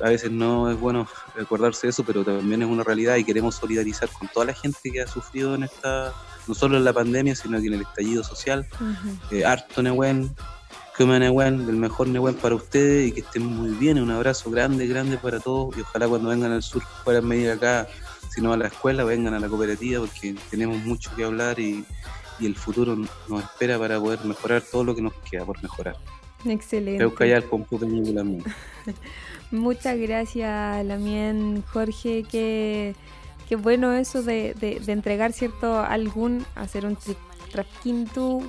a 0.00 0.08
veces 0.08 0.30
no 0.30 0.70
es 0.70 0.78
bueno 0.78 1.06
recordarse 1.34 1.86
de 1.86 1.90
eso, 1.90 2.04
pero 2.04 2.24
también 2.24 2.62
es 2.62 2.68
una 2.68 2.84
realidad 2.84 3.16
y 3.16 3.24
queremos 3.24 3.56
solidarizar 3.56 4.08
con 4.10 4.28
toda 4.28 4.46
la 4.46 4.54
gente 4.54 4.90
que 4.90 5.02
ha 5.02 5.06
sufrido 5.06 5.54
en 5.54 5.64
esta, 5.64 6.12
no 6.46 6.54
solo 6.54 6.76
en 6.76 6.84
la 6.84 6.92
pandemia, 6.92 7.34
sino 7.34 7.60
que 7.60 7.66
en 7.66 7.74
el 7.74 7.82
estallido 7.82 8.22
social. 8.22 8.66
Eh, 9.30 9.44
harto 9.44 9.82
Nehuen, 9.82 10.34
que 10.96 11.04
me 11.04 11.16
el 11.16 11.76
mejor 11.76 12.08
Nehuen 12.08 12.34
para 12.34 12.54
ustedes 12.54 13.08
y 13.08 13.12
que 13.12 13.20
estén 13.20 13.44
muy 13.44 13.70
bien. 13.70 14.00
Un 14.00 14.10
abrazo 14.10 14.50
grande, 14.50 14.86
grande 14.86 15.16
para 15.18 15.40
todos 15.40 15.76
y 15.76 15.80
ojalá 15.80 16.08
cuando 16.08 16.28
vengan 16.28 16.52
al 16.52 16.62
sur 16.62 16.82
puedan 17.04 17.28
venir 17.28 17.50
acá, 17.50 17.88
si 18.38 18.44
no 18.44 18.52
a 18.52 18.56
la 18.56 18.68
escuela, 18.68 19.02
vengan 19.02 19.34
a 19.34 19.40
la 19.40 19.48
cooperativa 19.48 19.98
porque 19.98 20.36
tenemos 20.48 20.78
mucho 20.84 21.10
que 21.16 21.24
hablar 21.24 21.58
y, 21.58 21.84
el 22.40 22.54
futuro 22.54 22.94
nos 22.94 23.42
espera 23.42 23.80
para 23.80 23.98
poder 23.98 24.24
mejorar 24.24 24.62
todo 24.62 24.84
lo 24.84 24.94
que 24.94 25.02
nos 25.02 25.12
queda 25.28 25.44
por 25.44 25.60
mejorar. 25.60 25.96
Excelente. 26.44 26.98
Muchas 29.50 29.98
gracias, 29.98 30.86
Lamien, 30.86 31.64
Jorge, 31.72 32.22
que, 32.22 32.94
que 33.48 33.56
bueno 33.56 33.92
eso 33.92 34.22
de, 34.22 34.54
de, 34.54 34.92
entregar 34.92 35.32
cierto 35.32 35.80
algún, 35.80 36.46
hacer 36.54 36.86
un 36.86 36.96
trasquinto 37.50 38.40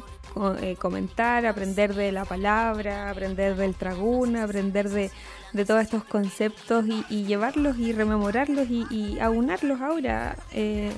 eh, 0.62 0.76
comentar, 0.78 1.46
aprender 1.46 1.96
de 1.96 2.12
la 2.12 2.24
palabra, 2.24 3.10
aprender 3.10 3.56
del 3.56 3.74
tragún, 3.74 4.38
aprender 4.38 4.90
de, 4.90 5.12
todos 5.66 5.82
estos 5.82 6.04
conceptos 6.04 6.86
y, 7.10 7.26
llevarlos 7.26 7.78
y 7.78 7.94
rememorarlos 7.94 8.68
y, 8.70 9.18
aunarlos 9.20 9.82
ahora. 9.82 10.38
Eh, 10.52 10.92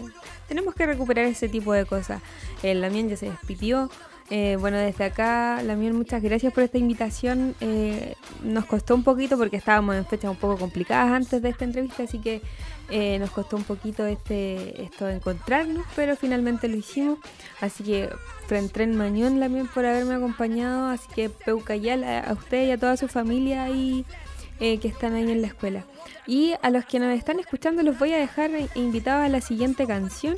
tenemos 0.48 0.76
que 0.76 0.86
recuperar 0.86 1.26
ese 1.26 1.48
tipo 1.50 1.74
de 1.74 1.86
cosas. 1.86 2.22
El 2.62 2.78
eh, 2.78 2.82
Lamien 2.82 3.10
ya 3.10 3.18
se 3.18 3.30
despidió. 3.30 3.90
bueno, 4.30 4.78
desde 4.78 5.06
acá, 5.06 5.62
Lamien, 5.64 5.96
muchas 5.96 6.22
gracias 6.22 6.54
por 6.54 6.64
esta 6.64 6.78
invitación. 6.78 7.56
nos 8.44 8.66
costó 8.66 8.96
un 8.96 9.04
poquito 9.04 9.38
porque 9.38 9.58
estábamos 9.58 9.96
en 9.96 10.06
fechas 10.06 10.30
un 10.30 10.38
poco 10.38 10.58
complicadas 10.58 11.12
antes 11.14 11.42
de 11.42 11.50
esta 11.50 11.64
entrevista, 11.64 12.04
así 12.04 12.20
que 12.20 12.42
nos 13.18 13.32
costó 13.32 13.56
un 13.56 13.64
poquito 13.64 14.06
este, 14.06 14.84
esto 14.84 15.06
de 15.06 15.16
encontrarnos, 15.16 15.86
pero 15.96 16.16
finalmente 16.16 16.68
lo 16.68 16.76
hicimos. 16.76 17.18
Así 17.62 17.84
que 17.84 18.10
Tren 18.72 18.96
Mañón 18.98 19.40
también 19.40 19.68
por 19.68 19.86
haberme 19.86 20.16
acompañado, 20.16 20.90
así 20.90 21.08
que 21.16 21.30
Peucayal 21.30 22.04
a, 22.04 22.34
usted 22.34 22.68
y 22.68 22.72
a 22.72 22.78
toda 22.78 22.98
su 22.98 23.08
familia 23.08 23.64
ahí 23.64 24.06
eh, 24.60 24.78
que 24.80 24.90
están 24.90 25.14
ahí 25.14 25.32
en 25.32 25.42
la 25.42 25.48
escuela. 25.48 25.86
Y 26.28 26.54
a 26.62 26.70
los 26.70 26.86
que 26.86 27.00
nos 27.00 27.18
están 27.18 27.40
escuchando 27.40 27.82
los 27.82 27.98
voy 27.98 28.14
a 28.14 28.18
dejar 28.18 28.52
invitados 28.76 29.26
a 29.26 29.30
la 29.30 29.42
siguiente 29.42 29.88
canción 29.88 30.36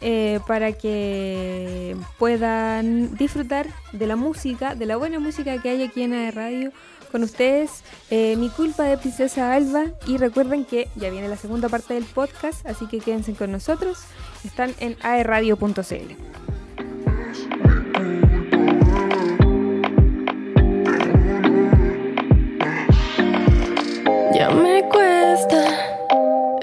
eh, 0.00 0.40
para 0.46 0.72
que 0.72 1.94
puedan 2.18 3.14
disfrutar 3.16 3.66
de 3.92 4.06
la 4.06 4.16
música, 4.16 4.74
de 4.74 4.86
la 4.86 4.96
buena 4.96 5.18
música 5.18 5.60
que 5.60 5.68
hay 5.68 5.82
aquí 5.82 6.02
en 6.02 6.14
AE 6.14 6.30
Radio. 6.30 6.72
Con 7.12 7.24
ustedes, 7.24 7.82
eh, 8.10 8.36
Mi 8.36 8.48
culpa 8.50 8.84
de 8.84 8.96
Princesa 8.96 9.52
Alba. 9.52 9.86
Y 10.06 10.16
recuerden 10.16 10.64
que 10.64 10.88
ya 10.96 11.10
viene 11.10 11.28
la 11.28 11.36
segunda 11.36 11.68
parte 11.68 11.94
del 11.94 12.04
podcast, 12.04 12.64
así 12.66 12.86
que 12.86 13.00
quédense 13.00 13.34
con 13.34 13.50
nosotros. 13.52 14.04
Están 14.44 14.74
en 14.78 14.96
aeradio.cl. 15.02 16.49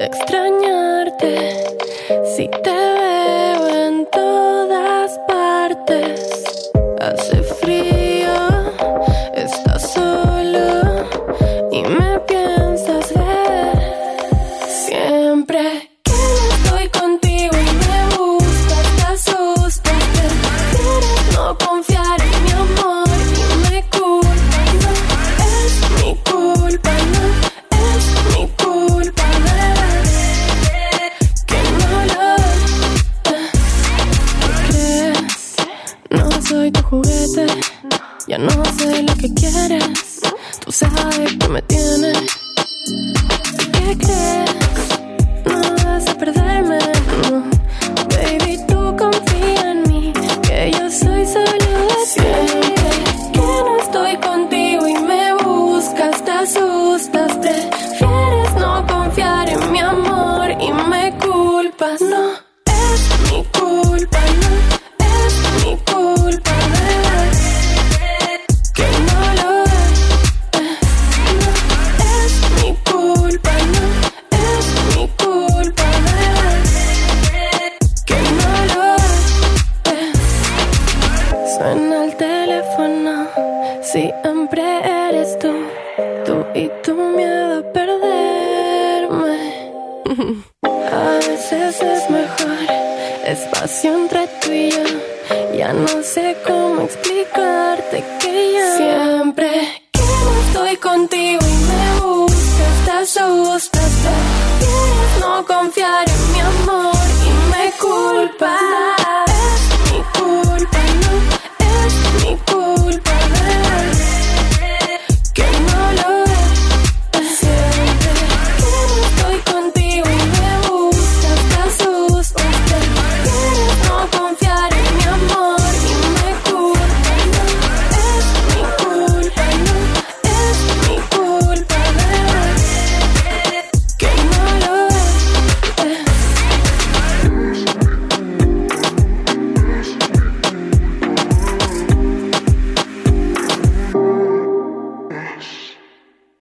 extrañarte 0.07 1.66
culpas, 61.67 62.01
no. 62.01 62.46